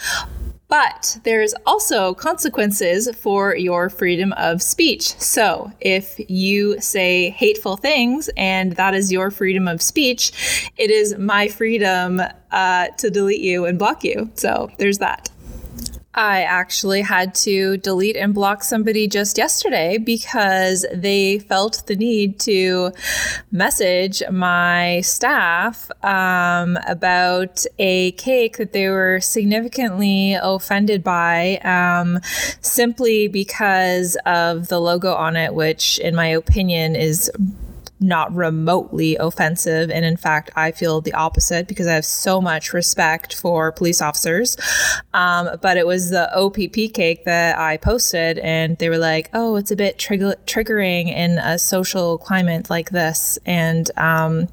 but 0.68 1.18
there's 1.24 1.54
also 1.66 2.14
consequences 2.14 3.10
for 3.16 3.56
your 3.56 3.90
freedom 3.90 4.34
of 4.34 4.62
speech. 4.62 5.18
So 5.20 5.72
if 5.80 6.20
you 6.30 6.80
say 6.82 7.30
hateful 7.30 7.78
things 7.78 8.30
and 8.36 8.74
that 8.74 8.94
is 8.94 9.12
your 9.12 9.32
freedom 9.32 9.68
of 9.68 9.82
speech, 9.82 10.72
it 10.78 10.92
is 10.92 11.18
my 11.18 11.48
freedom 11.48 12.22
uh, 12.52 12.88
to 12.98 13.10
delete 13.10 13.42
you 13.42 13.66
and 13.66 13.80
block 13.80 14.04
you. 14.04 14.30
So 14.36 14.70
there's 14.78 14.98
that. 14.98 15.30
I 16.18 16.42
actually 16.42 17.02
had 17.02 17.36
to 17.36 17.78
delete 17.78 18.18
and 18.18 18.34
block 18.34 18.64
somebody 18.64 19.08
just 19.08 19.38
yesterday 19.38 20.00
because 20.00 20.84
they 20.92 21.38
felt 21.38 21.84
the 21.86 21.96
need 21.96 22.40
to 22.40 22.92
message 23.52 24.24
my 24.32 25.02
staff 25.02 25.92
um, 26.04 26.80
about 26.88 27.64
a 27.78 28.14
cake 28.14 28.58
that 28.58 28.74
they 28.74 28.90
were 28.90 29.20
significantly 29.20 30.34
offended 30.34 31.04
by 31.04 31.58
um, 31.58 32.20
simply 32.62 33.28
because 33.28 34.18
of 34.26 34.70
the 34.70 34.80
logo 34.80 35.14
on 35.14 35.36
it, 35.36 35.54
which, 35.54 36.00
in 36.00 36.16
my 36.16 36.26
opinion, 36.26 36.96
is 36.96 37.30
not 38.00 38.34
remotely 38.34 39.16
offensive. 39.16 39.90
And 39.90 40.06
in 40.06 40.18
fact, 40.18 40.52
I 40.56 40.72
feel 40.72 41.02
the 41.02 41.14
opposite 41.14 41.68
because 41.68 41.88
I 41.88 41.94
have 41.94 42.06
so 42.06 42.42
much 42.42 42.74
respect 42.74 43.36
for 43.36 43.72
police 43.72 44.02
officers. 44.02 44.58
Um, 45.14 45.50
but 45.62 45.78
it 45.78 45.88
was 45.88 46.10
the 46.10 46.30
OPP 46.36 46.94
cake 46.94 47.26
that 47.26 47.58
I 47.58 47.78
posted, 47.78 48.38
and 48.40 48.78
they 48.78 48.90
were 48.90 48.98
like, 48.98 49.30
oh, 49.34 49.56
it's 49.56 49.72
a 49.72 49.76
bit 49.76 49.98
trigger- 49.98 50.38
triggering 50.46 51.08
in 51.08 51.40
a 51.40 51.58
social 51.58 52.18
climate 52.18 52.70
like 52.70 52.92
this. 52.92 53.40
And 53.46 53.90
um, 53.98 54.48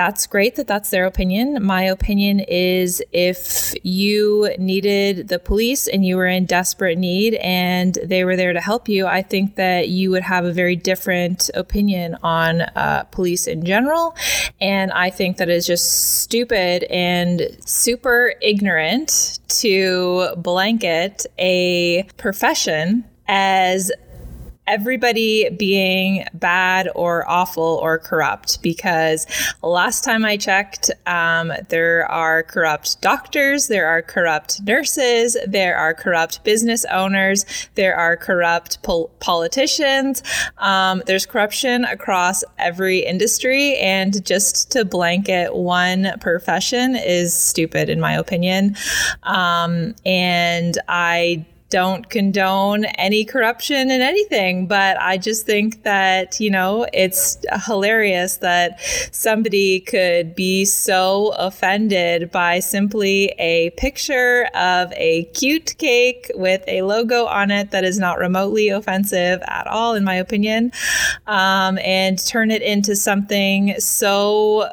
that's 0.00 0.26
great 0.26 0.56
that 0.56 0.66
that's 0.66 0.88
their 0.88 1.04
opinion. 1.04 1.62
My 1.62 1.82
opinion 1.82 2.40
is 2.40 3.02
if 3.12 3.74
you 3.82 4.50
needed 4.58 5.28
the 5.28 5.38
police 5.38 5.86
and 5.86 6.06
you 6.06 6.16
were 6.16 6.26
in 6.26 6.46
desperate 6.46 6.96
need 6.96 7.34
and 7.34 7.98
they 8.02 8.24
were 8.24 8.34
there 8.34 8.54
to 8.54 8.62
help 8.62 8.88
you, 8.88 9.06
I 9.06 9.20
think 9.20 9.56
that 9.56 9.90
you 9.90 10.10
would 10.10 10.22
have 10.22 10.46
a 10.46 10.52
very 10.52 10.74
different 10.74 11.50
opinion 11.52 12.16
on 12.22 12.62
uh, 12.62 13.04
police 13.10 13.46
in 13.46 13.62
general. 13.62 14.16
And 14.58 14.90
I 14.92 15.10
think 15.10 15.36
that 15.36 15.50
is 15.50 15.66
just 15.66 16.20
stupid 16.22 16.84
and 16.84 17.54
super 17.66 18.32
ignorant 18.40 19.38
to 19.60 20.34
blanket 20.38 21.26
a 21.38 22.04
profession 22.16 23.04
as 23.28 23.92
everybody 24.70 25.50
being 25.50 26.24
bad 26.32 26.88
or 26.94 27.28
awful 27.28 27.80
or 27.82 27.98
corrupt 27.98 28.62
because 28.62 29.26
last 29.62 30.04
time 30.04 30.24
I 30.24 30.36
checked, 30.36 30.92
um, 31.06 31.52
there 31.70 32.08
are 32.10 32.44
corrupt 32.44 33.02
doctors, 33.02 33.66
there 33.66 33.88
are 33.88 34.00
corrupt 34.00 34.62
nurses, 34.62 35.36
there 35.46 35.76
are 35.76 35.92
corrupt 35.92 36.44
business 36.44 36.84
owners, 36.84 37.44
there 37.74 37.96
are 37.96 38.16
corrupt 38.16 38.80
pol- 38.84 39.10
politicians. 39.18 40.22
Um, 40.58 41.02
there's 41.06 41.26
corruption 41.26 41.84
across 41.84 42.44
every 42.58 43.00
industry, 43.00 43.76
and 43.78 44.24
just 44.24 44.70
to 44.70 44.84
blanket 44.84 45.56
one 45.56 46.12
profession 46.20 46.94
is 46.94 47.34
stupid, 47.34 47.88
in 47.88 47.98
my 47.98 48.12
opinion. 48.14 48.76
Um, 49.24 49.96
and 50.06 50.78
I 50.88 51.44
don't 51.70 52.10
condone 52.10 52.84
any 52.84 53.24
corruption 53.24 53.90
in 53.90 54.00
anything, 54.00 54.66
but 54.66 55.00
I 55.00 55.16
just 55.16 55.46
think 55.46 55.84
that, 55.84 56.40
you 56.40 56.50
know, 56.50 56.86
it's 56.92 57.38
hilarious 57.66 58.38
that 58.38 58.80
somebody 59.12 59.80
could 59.80 60.34
be 60.34 60.64
so 60.64 61.28
offended 61.38 62.30
by 62.32 62.58
simply 62.58 63.26
a 63.38 63.70
picture 63.70 64.48
of 64.54 64.92
a 64.96 65.24
cute 65.34 65.76
cake 65.78 66.30
with 66.34 66.62
a 66.66 66.82
logo 66.82 67.26
on 67.26 67.50
it 67.50 67.70
that 67.70 67.84
is 67.84 67.98
not 67.98 68.18
remotely 68.18 68.68
offensive 68.68 69.40
at 69.46 69.66
all, 69.68 69.94
in 69.94 70.04
my 70.04 70.14
opinion, 70.14 70.72
um, 71.28 71.78
and 71.78 72.24
turn 72.26 72.50
it 72.50 72.62
into 72.62 72.96
something 72.96 73.74
so 73.78 74.68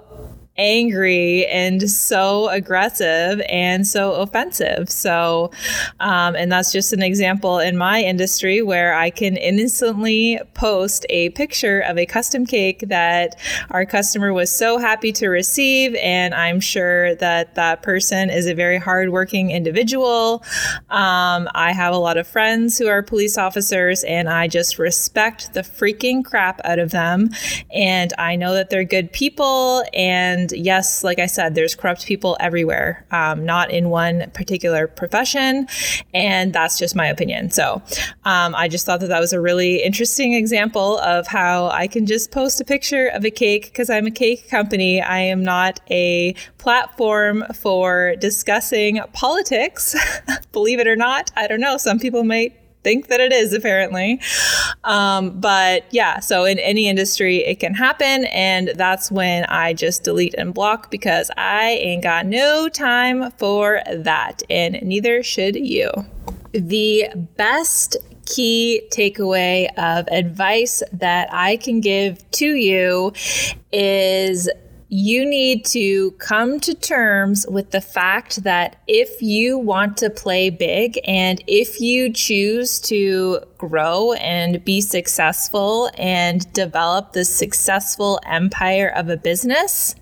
angry 0.57 1.45
and 1.47 1.89
so 1.89 2.49
aggressive 2.49 3.41
and 3.49 3.85
so 3.85 4.13
offensive. 4.13 4.89
So, 4.89 5.51
um, 5.99 6.35
and 6.35 6.51
that's 6.51 6.71
just 6.71 6.93
an 6.93 7.01
example 7.01 7.59
in 7.59 7.77
my 7.77 8.01
industry 8.01 8.61
where 8.61 8.93
I 8.93 9.09
can 9.09 9.37
innocently 9.37 10.39
post 10.53 11.05
a 11.09 11.29
picture 11.31 11.81
of 11.81 11.97
a 11.97 12.05
custom 12.05 12.45
cake 12.45 12.85
that 12.87 13.39
our 13.71 13.85
customer 13.85 14.33
was 14.33 14.51
so 14.51 14.77
happy 14.77 15.11
to 15.13 15.27
receive. 15.27 15.95
And 15.95 16.33
I'm 16.33 16.59
sure 16.59 17.15
that 17.15 17.55
that 17.55 17.83
person 17.83 18.29
is 18.29 18.47
a 18.47 18.53
very 18.53 18.77
hardworking 18.77 19.51
individual. 19.51 20.43
Um, 20.89 21.47
I 21.53 21.71
have 21.73 21.93
a 21.93 21.97
lot 21.97 22.17
of 22.17 22.27
friends 22.27 22.77
who 22.77 22.87
are 22.87 23.03
police 23.03 23.37
officers, 23.37 24.03
and 24.03 24.29
I 24.29 24.47
just 24.47 24.79
respect 24.79 25.53
the 25.53 25.61
freaking 25.61 26.23
crap 26.23 26.61
out 26.63 26.79
of 26.79 26.91
them. 26.91 27.29
And 27.71 28.13
I 28.17 28.35
know 28.35 28.53
that 28.53 28.69
they're 28.69 28.83
good 28.83 29.11
people 29.11 29.83
and 29.93 30.46
and 30.51 30.65
yes, 30.65 31.03
like 31.03 31.19
I 31.19 31.25
said, 31.25 31.55
there's 31.55 31.75
corrupt 31.75 32.05
people 32.05 32.37
everywhere, 32.39 33.05
um, 33.11 33.45
not 33.45 33.71
in 33.71 33.89
one 33.89 34.29
particular 34.33 34.87
profession. 34.87 35.67
And 36.13 36.53
that's 36.53 36.77
just 36.77 36.95
my 36.95 37.07
opinion. 37.07 37.51
So 37.51 37.81
um, 38.25 38.55
I 38.55 38.67
just 38.67 38.85
thought 38.85 38.99
that 39.01 39.07
that 39.07 39.19
was 39.19 39.33
a 39.33 39.41
really 39.41 39.83
interesting 39.83 40.33
example 40.33 40.99
of 40.99 41.27
how 41.27 41.69
I 41.69 41.87
can 41.87 42.05
just 42.05 42.31
post 42.31 42.61
a 42.61 42.65
picture 42.65 43.07
of 43.07 43.25
a 43.25 43.31
cake 43.31 43.65
because 43.65 43.89
I'm 43.89 44.07
a 44.07 44.11
cake 44.11 44.49
company. 44.49 45.01
I 45.01 45.19
am 45.19 45.43
not 45.43 45.79
a 45.89 46.33
platform 46.57 47.43
for 47.53 48.15
discussing 48.17 49.01
politics. 49.13 49.95
Believe 50.51 50.79
it 50.79 50.87
or 50.87 50.95
not, 50.95 51.31
I 51.35 51.47
don't 51.47 51.59
know. 51.59 51.77
Some 51.77 51.99
people 51.99 52.23
might 52.23 52.53
think 52.83 53.07
that 53.07 53.19
it 53.19 53.33
is 53.33 53.53
apparently 53.53 54.19
um, 54.83 55.39
but 55.39 55.85
yeah, 55.91 56.19
so 56.19 56.45
in 56.45 56.59
any 56.59 56.87
industry, 56.87 57.37
it 57.37 57.59
can 57.59 57.73
happen. 57.73 58.25
And 58.25 58.69
that's 58.75 59.11
when 59.11 59.45
I 59.45 59.73
just 59.73 60.03
delete 60.03 60.33
and 60.35 60.53
block 60.53 60.89
because 60.89 61.29
I 61.37 61.71
ain't 61.71 62.03
got 62.03 62.25
no 62.25 62.69
time 62.69 63.31
for 63.31 63.81
that. 63.93 64.43
And 64.49 64.81
neither 64.81 65.23
should 65.23 65.55
you. 65.55 65.91
The 66.53 67.09
best 67.35 67.97
key 68.25 68.81
takeaway 68.91 69.67
of 69.77 70.07
advice 70.11 70.83
that 70.91 71.29
I 71.31 71.57
can 71.57 71.81
give 71.81 72.29
to 72.31 72.45
you 72.45 73.13
is 73.71 74.49
you 74.89 75.25
need 75.25 75.65
to 75.65 76.11
come 76.11 76.61
to 76.61 76.73
terms 76.73 77.45
with 77.49 77.71
the 77.71 77.81
fact 77.81 78.43
that 78.43 78.81
if 78.87 79.21
you 79.21 79.57
want 79.57 79.97
to 79.97 80.09
play 80.09 80.49
big 80.49 80.97
and 81.05 81.43
if 81.45 81.81
you 81.81 82.11
choose 82.11 82.79
to 82.79 83.39
grow 83.57 84.13
and 84.13 84.63
be 84.63 84.79
successful 84.79 85.89
and 85.97 86.51
develop 86.53 87.11
the 87.11 87.25
successful 87.25 88.19
empire 88.25 88.87
of 88.95 89.09
a 89.09 89.17
business, 89.17 89.93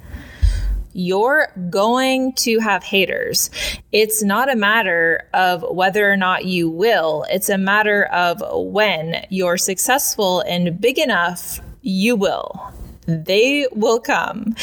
you're 0.93 1.52
going 1.71 2.32
to 2.34 2.60
have 2.60 2.84
haters. 2.84 3.50
It's 3.91 4.21
not 4.21 4.52
a 4.52 4.56
matter 4.56 5.28
of 5.34 5.65
whether 5.71 6.10
or 6.10 6.15
not 6.15 6.45
you 6.45 6.69
will, 6.69 7.26
it's 7.32 7.50
a 7.50 7.58
matter 7.58 8.06
of 8.06 8.43
when 8.54 9.26
you're 9.32 9.58
successful 9.58 10.41
and 10.41 10.80
big 10.80 11.00
enough, 11.00 11.60
you 11.82 12.15
will 12.15 12.75
they 13.08 13.68
will 13.72 14.00
come. 14.00 14.56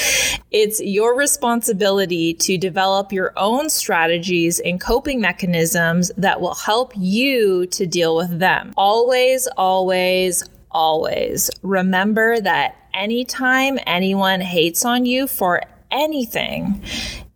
It's 0.50 0.80
your 0.80 1.16
responsibility 1.16 2.34
to 2.34 2.58
develop 2.58 3.12
your 3.12 3.32
own 3.36 3.70
strategies 3.70 4.60
and 4.60 4.80
coping 4.80 5.20
mechanisms 5.20 6.10
that 6.16 6.40
will 6.40 6.54
help 6.54 6.92
you 6.96 7.66
to 7.66 7.86
deal 7.86 8.16
with 8.16 8.38
them. 8.38 8.74
Always, 8.76 9.46
always, 9.56 10.44
always 10.70 11.50
remember 11.62 12.40
that 12.40 12.76
anytime 12.92 13.78
anyone 13.86 14.40
hates 14.40 14.84
on 14.84 15.06
you 15.06 15.26
for 15.26 15.62
anything, 15.90 16.82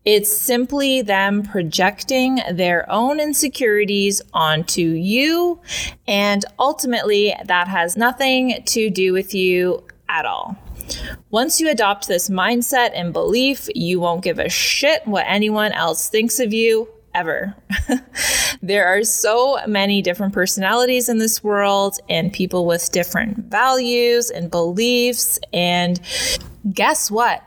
it's 0.05 0.33
simply 0.33 1.03
them 1.03 1.43
projecting 1.43 2.41
their 2.53 2.91
own 2.91 3.19
insecurities 3.19 4.23
onto 4.33 4.83
you. 4.83 5.61
And 6.07 6.45
ultimately, 6.59 7.35
that 7.45 7.67
has 7.69 7.97
nothing 7.97 8.63
to 8.67 8.89
do 8.89 9.13
with 9.13 9.35
you 9.35 9.83
at 10.09 10.25
all. 10.25 10.57
Once 11.31 11.61
you 11.61 11.71
adopt 11.71 12.09
this 12.09 12.29
mindset 12.29 12.91
and 12.95 13.13
belief, 13.13 13.69
you 13.75 14.01
won't 14.01 14.23
give 14.23 14.39
a 14.39 14.49
shit 14.49 15.07
what 15.07 15.25
anyone 15.27 15.73
else 15.73 16.09
thinks 16.09 16.39
of 16.39 16.53
you 16.53 16.89
ever. 17.15 17.57
there 18.63 18.87
are 18.87 19.03
so 19.03 19.59
many 19.67 20.03
different 20.03 20.33
personalities 20.33 21.09
in 21.09 21.19
this 21.19 21.43
world 21.43 21.99
and 22.09 22.33
people 22.33 22.67
with 22.67 22.93
different 22.93 23.39
values 23.51 24.31
and 24.31 24.51
beliefs. 24.51 25.39
And 25.53 25.99
guess 26.73 27.11
what? 27.11 27.43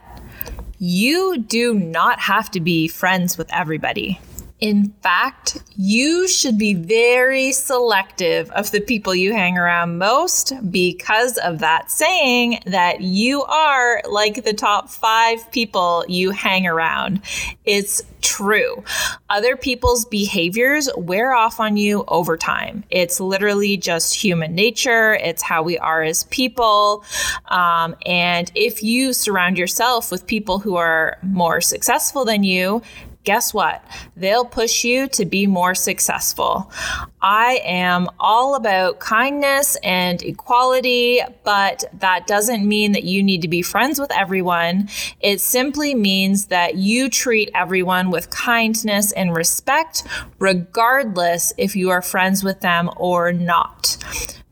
You 0.78 1.38
do 1.38 1.74
not 1.74 2.20
have 2.20 2.50
to 2.52 2.60
be 2.60 2.88
friends 2.88 3.38
with 3.38 3.52
everybody. 3.52 4.18
In 4.60 4.92
fact, 5.02 5.56
you 5.76 6.28
should 6.28 6.58
be 6.58 6.74
very 6.74 7.50
selective 7.52 8.50
of 8.50 8.70
the 8.72 8.80
people 8.80 9.14
you 9.14 9.32
hang 9.32 9.56
around 9.56 9.96
most 9.96 10.52
because 10.70 11.38
of 11.38 11.60
that 11.60 11.90
saying 11.90 12.60
that 12.66 13.00
you 13.00 13.42
are 13.44 14.02
like 14.10 14.44
the 14.44 14.52
top 14.52 14.90
five 14.90 15.50
people 15.50 16.04
you 16.08 16.30
hang 16.30 16.66
around. 16.66 17.22
It's 17.64 18.02
true. 18.20 18.84
Other 19.30 19.56
people's 19.56 20.04
behaviors 20.04 20.90
wear 20.94 21.32
off 21.32 21.58
on 21.58 21.78
you 21.78 22.04
over 22.08 22.36
time. 22.36 22.84
It's 22.90 23.18
literally 23.18 23.78
just 23.78 24.14
human 24.14 24.54
nature, 24.54 25.14
it's 25.14 25.42
how 25.42 25.62
we 25.62 25.78
are 25.78 26.02
as 26.02 26.24
people. 26.24 27.02
Um, 27.46 27.96
and 28.04 28.52
if 28.54 28.82
you 28.82 29.14
surround 29.14 29.56
yourself 29.56 30.10
with 30.10 30.26
people 30.26 30.58
who 30.58 30.76
are 30.76 31.16
more 31.22 31.62
successful 31.62 32.26
than 32.26 32.44
you, 32.44 32.82
guess 33.24 33.52
what? 33.52 33.84
They'll 34.16 34.44
push 34.44 34.84
you 34.84 35.08
to 35.08 35.24
be 35.24 35.46
more 35.46 35.74
successful. 35.74 36.72
I 37.20 37.60
am 37.64 38.08
all 38.18 38.54
about 38.54 38.98
kindness 38.98 39.76
and 39.82 40.22
equality, 40.22 41.20
but 41.44 41.84
that 41.92 42.26
doesn't 42.26 42.66
mean 42.66 42.92
that 42.92 43.04
you 43.04 43.22
need 43.22 43.42
to 43.42 43.48
be 43.48 43.62
friends 43.62 44.00
with 44.00 44.10
everyone. 44.12 44.88
It 45.20 45.40
simply 45.40 45.94
means 45.94 46.46
that 46.46 46.76
you 46.76 47.10
treat 47.10 47.50
everyone 47.54 48.10
with 48.10 48.30
kindness 48.30 49.12
and 49.12 49.34
respect, 49.34 50.02
regardless 50.38 51.52
if 51.58 51.76
you 51.76 51.90
are 51.90 52.02
friends 52.02 52.42
with 52.42 52.60
them 52.60 52.90
or 52.96 53.32
not. 53.32 53.98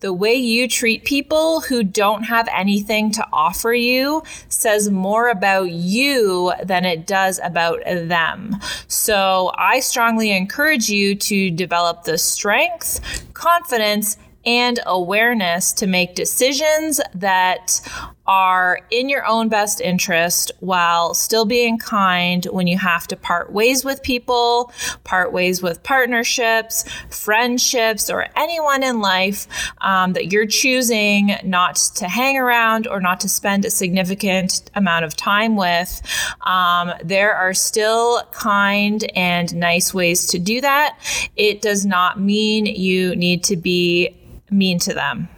The 0.01 0.13
way 0.13 0.35
you 0.35 0.69
treat 0.69 1.05
people 1.05 1.61
who 1.63 1.83
don't 1.83 2.25
have 2.25 2.49
anything 2.55 3.11
to 3.13 3.27
offer 3.33 3.73
you 3.73 4.23
says 4.49 4.91
more 4.91 5.29
about 5.29 5.71
you 5.71 6.53
than 6.63 6.85
it 6.85 7.07
does 7.07 7.41
about 7.43 7.83
them. 7.85 8.57
So 8.87 9.51
I 9.57 9.81
strongly 9.81 10.31
encourage 10.31 10.89
you 10.89 11.17
to 11.17 11.51
develop 11.51 12.05
the 12.05 12.17
strength, 12.17 13.27
confidence, 13.35 14.17
and 14.45 14.79
awareness 14.87 15.73
to 15.75 15.87
make 15.87 16.15
decisions 16.15 17.01
that 17.15 17.81
are 18.29 18.81
in 18.91 19.09
your 19.09 19.27
own 19.27 19.49
best 19.49 19.81
interest 19.81 20.53
while 20.61 21.15
still 21.15 21.47
being 21.47 21.79
kind 21.79 22.45
when 22.53 22.67
you 22.67 22.77
have 22.77 23.09
to 23.09 23.17
part 23.17 23.51
ways 23.51 23.87
with 23.87 24.03
people, 24.03 24.71
part 25.03 25.33
ways 25.33 25.63
with 25.63 25.83
partnerships, 25.83 26.85
friendships, 27.09 28.11
or 28.11 28.27
anyone 28.37 28.83
in 28.83 29.01
life 29.01 29.49
um, 29.81 30.13
that 30.13 30.31
you're 30.31 30.47
choosing 30.47 31.37
not 31.43 31.77
to 31.77 32.07
hang 32.07 32.37
around 32.37 32.87
or 32.87 33.01
not 33.01 33.19
to 33.19 33.29
spend 33.29 33.65
a 33.65 33.71
significant 33.71 34.71
amount 34.75 35.07
of 35.07 35.17
time 35.17 35.57
with. 35.57 36.03
Um, 36.43 36.93
there 37.03 37.35
are 37.35 37.55
still 37.55 38.23
kind 38.33 39.11
and 39.17 39.55
nice 39.57 39.95
ways 39.95 40.27
to 40.27 40.39
do 40.39 40.61
that. 40.61 40.99
It 41.35 41.63
does 41.63 41.87
not 41.87 42.21
mean 42.21 42.67
you 42.67 43.17
need 43.17 43.43
to 43.45 43.57
be 43.57 44.15
mean 44.51 44.79
to 44.79 44.93
them 44.93 45.29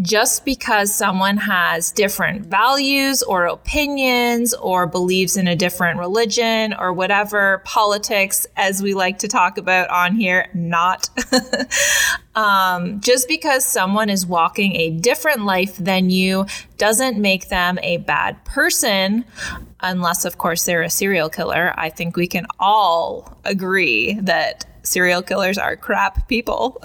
just 0.00 0.44
because 0.44 0.94
someone 0.94 1.36
has 1.38 1.90
different 1.92 2.46
values 2.46 3.22
or 3.22 3.46
opinions 3.46 4.52
or 4.54 4.86
believes 4.86 5.36
in 5.36 5.48
a 5.48 5.56
different 5.56 5.98
religion 5.98 6.74
or 6.78 6.92
whatever 6.92 7.62
politics 7.64 8.46
as 8.56 8.82
we 8.82 8.92
like 8.94 9.18
to 9.18 9.28
talk 9.28 9.56
about 9.58 9.88
on 9.90 10.14
here 10.14 10.48
not. 10.54 11.08
Um, 12.36 13.00
just 13.00 13.28
because 13.28 13.64
someone 13.64 14.10
is 14.10 14.26
walking 14.26 14.76
a 14.76 14.90
different 14.90 15.46
life 15.46 15.74
than 15.78 16.10
you 16.10 16.44
doesn't 16.76 17.16
make 17.16 17.48
them 17.48 17.78
a 17.82 17.96
bad 17.96 18.44
person 18.44 19.24
unless 19.80 20.26
of 20.26 20.36
course 20.36 20.66
they're 20.66 20.82
a 20.82 20.90
serial 20.90 21.30
killer. 21.30 21.72
I 21.78 21.88
think 21.88 22.14
we 22.14 22.26
can 22.26 22.46
all 22.60 23.38
agree 23.46 24.18
that 24.20 24.66
serial 24.86 25.22
killers 25.22 25.58
are 25.58 25.76
crap 25.76 26.28
people. 26.28 26.80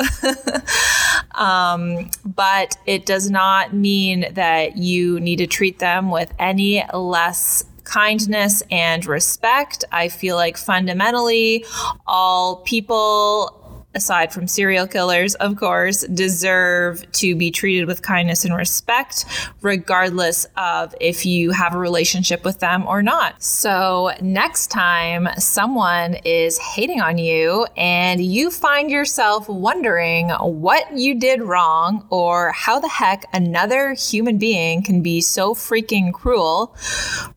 um, 1.35 2.09
but 2.25 2.77
it 2.85 3.05
does 3.05 3.29
not 3.29 3.73
mean 3.73 4.25
that 4.33 4.77
you 4.77 5.19
need 5.19 5.37
to 5.37 5.47
treat 5.47 5.79
them 5.79 6.11
with 6.11 6.33
any 6.39 6.83
less 6.93 7.63
kindness 7.83 8.63
and 8.71 9.05
respect. 9.05 9.83
I 9.91 10.09
feel 10.09 10.35
like 10.35 10.57
fundamentally, 10.57 11.65
all 12.07 12.57
people 12.57 13.60
aside 13.93 14.31
from 14.31 14.47
serial 14.47 14.87
killers, 14.87 15.35
of 15.35 15.57
course, 15.57 16.01
deserve 16.07 17.09
to 17.11 17.35
be 17.35 17.51
treated 17.51 17.85
with 17.85 18.01
kindness 18.01 18.45
and 18.45 18.55
respect, 18.55 19.25
regardless 19.61 20.47
of 20.57 20.95
if 21.01 21.25
you 21.25 21.51
have 21.51 21.75
a 21.75 21.77
relationship 21.77 22.43
with 22.45 22.59
them 22.59 22.87
or 22.87 23.01
not. 23.01 23.41
So, 23.43 24.11
next 24.21 24.67
time 24.67 25.27
someone 25.37 26.15
is 26.25 26.57
hating 26.57 27.01
on 27.01 27.17
you 27.17 27.65
and 27.75 28.23
you 28.23 28.51
find 28.51 28.89
yourself 28.89 29.49
wondering 29.49 30.29
what 30.29 30.97
you 30.97 31.19
did 31.19 31.41
wrong 31.41 32.07
or 32.09 32.51
how 32.51 32.79
the 32.79 32.87
heck 32.87 33.25
another 33.33 33.93
human 33.93 34.37
being 34.37 34.83
can 34.83 35.01
be 35.01 35.21
so 35.21 35.53
freaking 35.53 36.13
cruel, 36.13 36.75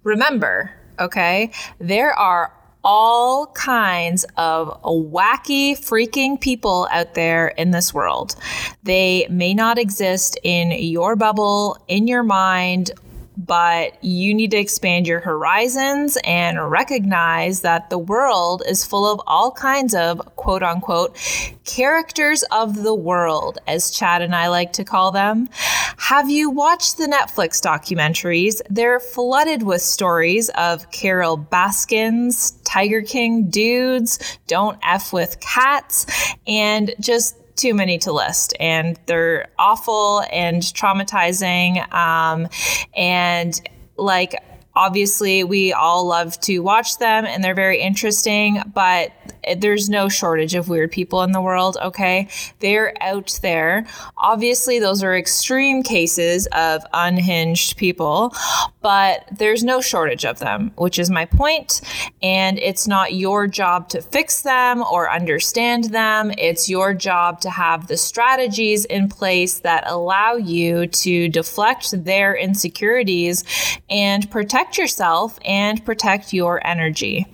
remember, 0.02 0.70
okay, 0.98 1.50
there 1.78 2.12
are 2.12 2.53
all 2.84 3.46
kinds 3.48 4.24
of 4.36 4.80
wacky, 4.82 5.72
freaking 5.72 6.40
people 6.40 6.86
out 6.92 7.14
there 7.14 7.48
in 7.48 7.70
this 7.70 7.94
world. 7.94 8.36
They 8.82 9.26
may 9.30 9.54
not 9.54 9.78
exist 9.78 10.38
in 10.42 10.70
your 10.70 11.16
bubble, 11.16 11.78
in 11.88 12.06
your 12.06 12.22
mind, 12.22 12.90
but 13.36 14.02
you 14.02 14.34
need 14.34 14.50
to 14.52 14.56
expand 14.56 15.06
your 15.06 15.20
horizons 15.20 16.16
and 16.24 16.70
recognize 16.70 17.60
that 17.62 17.90
the 17.90 17.98
world 17.98 18.62
is 18.68 18.84
full 18.84 19.10
of 19.10 19.20
all 19.26 19.50
kinds 19.50 19.94
of 19.94 20.20
quote 20.36 20.62
unquote 20.62 21.16
characters 21.64 22.44
of 22.50 22.82
the 22.82 22.94
world, 22.94 23.58
as 23.66 23.90
Chad 23.90 24.22
and 24.22 24.34
I 24.34 24.48
like 24.48 24.72
to 24.74 24.84
call 24.84 25.10
them. 25.10 25.48
Have 25.98 26.28
you 26.28 26.50
watched 26.50 26.98
the 26.98 27.06
Netflix 27.06 27.60
documentaries? 27.60 28.60
They're 28.70 29.00
flooded 29.00 29.62
with 29.62 29.82
stories 29.82 30.50
of 30.50 30.90
Carol 30.90 31.36
Baskins, 31.36 32.52
Tiger 32.64 33.02
King 33.02 33.48
dudes, 33.48 34.38
Don't 34.46 34.78
F 34.82 35.12
with 35.12 35.40
Cats, 35.40 36.06
and 36.46 36.94
just 37.00 37.36
too 37.56 37.74
many 37.74 37.98
to 37.98 38.12
list, 38.12 38.54
and 38.58 38.98
they're 39.06 39.48
awful 39.58 40.24
and 40.32 40.62
traumatizing. 40.62 41.92
Um, 41.92 42.48
and 42.96 43.60
like, 43.96 44.42
obviously, 44.74 45.44
we 45.44 45.72
all 45.72 46.06
love 46.06 46.38
to 46.40 46.58
watch 46.60 46.98
them 46.98 47.24
and 47.24 47.44
they're 47.44 47.54
very 47.54 47.80
interesting, 47.80 48.60
but 48.74 49.12
there's 49.56 49.88
no 49.88 50.08
shortage 50.08 50.54
of 50.54 50.68
weird 50.68 50.92
people 50.92 51.22
in 51.22 51.32
the 51.32 51.40
world, 51.40 51.76
okay? 51.82 52.28
They're 52.60 52.94
out 53.02 53.38
there. 53.42 53.86
Obviously, 54.16 54.78
those 54.78 55.02
are 55.02 55.16
extreme 55.16 55.82
cases 55.82 56.46
of 56.52 56.82
unhinged 56.92 57.76
people, 57.76 58.34
but 58.80 59.24
there's 59.36 59.64
no 59.64 59.80
shortage 59.80 60.24
of 60.24 60.38
them, 60.38 60.72
which 60.76 60.98
is 60.98 61.10
my 61.10 61.24
point. 61.24 61.80
And 62.22 62.58
it's 62.58 62.86
not 62.86 63.14
your 63.14 63.46
job 63.46 63.88
to 63.90 64.02
fix 64.02 64.42
them 64.42 64.82
or 64.90 65.10
understand 65.10 65.84
them. 65.84 66.32
It's 66.38 66.68
your 66.68 66.94
job 66.94 67.40
to 67.40 67.50
have 67.50 67.86
the 67.86 67.96
strategies 67.96 68.84
in 68.84 69.08
place 69.08 69.60
that 69.60 69.84
allow 69.86 70.34
you 70.34 70.86
to 70.86 71.28
deflect 71.28 72.04
their 72.04 72.34
insecurities 72.36 73.44
and 73.88 74.30
protect 74.30 74.78
yourself 74.78 75.38
and 75.44 75.84
protect 75.84 76.32
your 76.32 76.64
energy. 76.66 77.26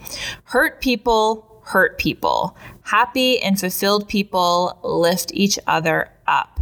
Hurt 0.45 0.81
people 0.81 1.50
hurt 1.71 1.99
people. 1.99 2.57
Happy 2.83 3.41
and 3.41 3.59
fulfilled 3.59 4.09
people 4.09 4.79
lift 4.83 5.31
each 5.33 5.59
other 5.69 6.11
up. 6.27 6.59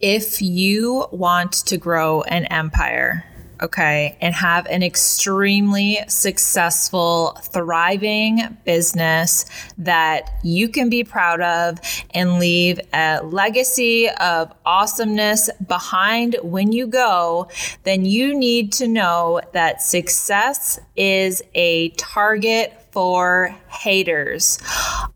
If 0.00 0.42
you 0.42 1.06
want 1.10 1.52
to 1.52 1.78
grow 1.78 2.22
an 2.22 2.44
empire, 2.46 3.24
okay, 3.62 4.16
and 4.20 4.34
have 4.34 4.66
an 4.66 4.82
extremely 4.82 5.98
successful, 6.08 7.38
thriving 7.42 8.58
business 8.64 9.44
that 9.78 10.30
you 10.42 10.68
can 10.68 10.88
be 10.88 11.04
proud 11.04 11.40
of 11.40 11.78
and 12.12 12.38
leave 12.38 12.80
a 12.92 13.20
legacy 13.22 14.08
of 14.10 14.52
awesomeness 14.64 15.50
behind 15.66 16.36
when 16.42 16.72
you 16.72 16.86
go, 16.86 17.48
then 17.84 18.04
you 18.04 18.38
need 18.38 18.72
to 18.72 18.88
know 18.88 19.40
that 19.52 19.82
success 19.82 20.78
is 20.96 21.42
a 21.54 21.90
target 21.90 22.79
for 22.92 23.54
haters. 23.68 24.58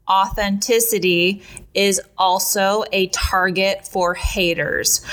Authenticity 0.09 1.43
is 1.75 2.01
also 2.17 2.85
a 2.93 3.09
target 3.09 3.87
for 3.87 4.15
haters. 4.15 5.05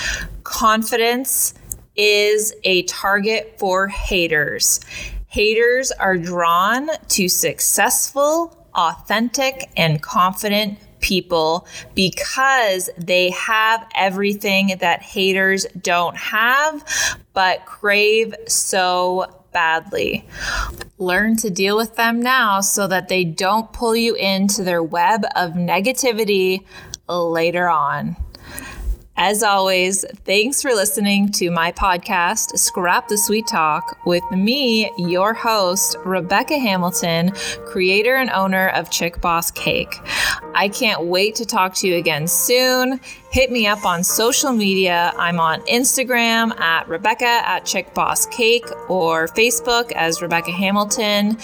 Confidence 0.44 1.54
is 1.96 2.54
a 2.64 2.82
target 2.84 3.56
for 3.58 3.88
haters. 3.88 4.80
Haters 5.26 5.92
are 5.92 6.16
drawn 6.16 6.88
to 7.08 7.28
successful, 7.28 8.66
authentic, 8.74 9.70
and 9.76 10.02
confident 10.02 10.78
people 11.00 11.66
because 11.94 12.88
they 12.96 13.30
have 13.30 13.86
everything 13.94 14.76
that 14.78 15.02
haters 15.02 15.66
don't 15.80 16.16
have 16.16 16.84
but 17.34 17.66
crave 17.66 18.34
so 18.46 19.26
badly. 19.52 20.26
Learn 20.98 21.36
to 21.36 21.50
deal 21.50 21.76
with 21.76 21.96
them 21.96 22.20
now 22.20 22.60
so 22.60 22.86
that 22.86 23.08
they 23.08 23.24
don't 23.24 23.72
pull 23.72 23.94
you 23.94 24.14
into 24.14 24.64
their 24.64 24.82
web 24.82 25.24
of 25.36 25.52
negativity 25.52 26.64
later 27.08 27.68
on. 27.68 28.16
As 29.14 29.42
always, 29.42 30.06
thanks 30.24 30.62
for 30.62 30.70
listening 30.70 31.30
to 31.32 31.50
my 31.50 31.70
podcast, 31.70 32.58
Scrap 32.58 33.08
the 33.08 33.18
Sweet 33.18 33.46
Talk, 33.46 33.98
with 34.06 34.24
me, 34.30 34.90
your 34.96 35.34
host, 35.34 35.96
Rebecca 36.02 36.58
Hamilton, 36.58 37.30
creator 37.66 38.16
and 38.16 38.30
owner 38.30 38.68
of 38.70 38.90
Chick 38.90 39.20
Boss 39.20 39.50
Cake. 39.50 39.94
I 40.54 40.70
can't 40.70 41.04
wait 41.04 41.34
to 41.36 41.44
talk 41.44 41.74
to 41.76 41.88
you 41.88 41.96
again 41.96 42.26
soon. 42.26 43.00
Hit 43.32 43.50
me 43.50 43.66
up 43.66 43.86
on 43.86 44.04
social 44.04 44.52
media. 44.52 45.14
I'm 45.16 45.40
on 45.40 45.62
Instagram 45.62 46.54
at 46.60 46.86
Rebecca 46.86 47.24
at 47.24 47.64
Chick 47.64 47.94
Boss 47.94 48.26
Cake 48.26 48.66
or 48.90 49.26
Facebook 49.28 49.90
as 49.92 50.20
Rebecca 50.20 50.52
Hamilton. 50.52 51.38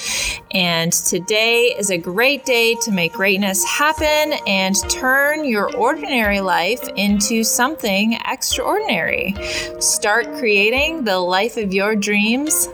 And 0.51 0.93
today 0.93 1.75
is 1.79 1.91
a 1.91 1.97
great 1.97 2.45
day 2.45 2.75
to 2.83 2.91
make 2.91 3.15
greatness 3.15 3.65
happen 3.65 4.35
and 4.47 4.77
turn 4.91 5.47
your 5.47 5.75
ordinary 5.77 6.43
life 6.43 6.87
into 6.97 7.43
something 7.43 8.19
extraordinary. 8.27 9.35
Start 9.81 10.27
creating 10.35 11.05
the 11.05 11.19
life 11.19 11.57
of 11.57 11.73
your 11.73 11.97
dreams 11.97 12.69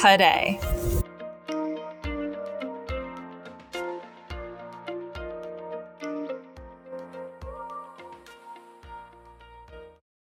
today. 0.00 0.60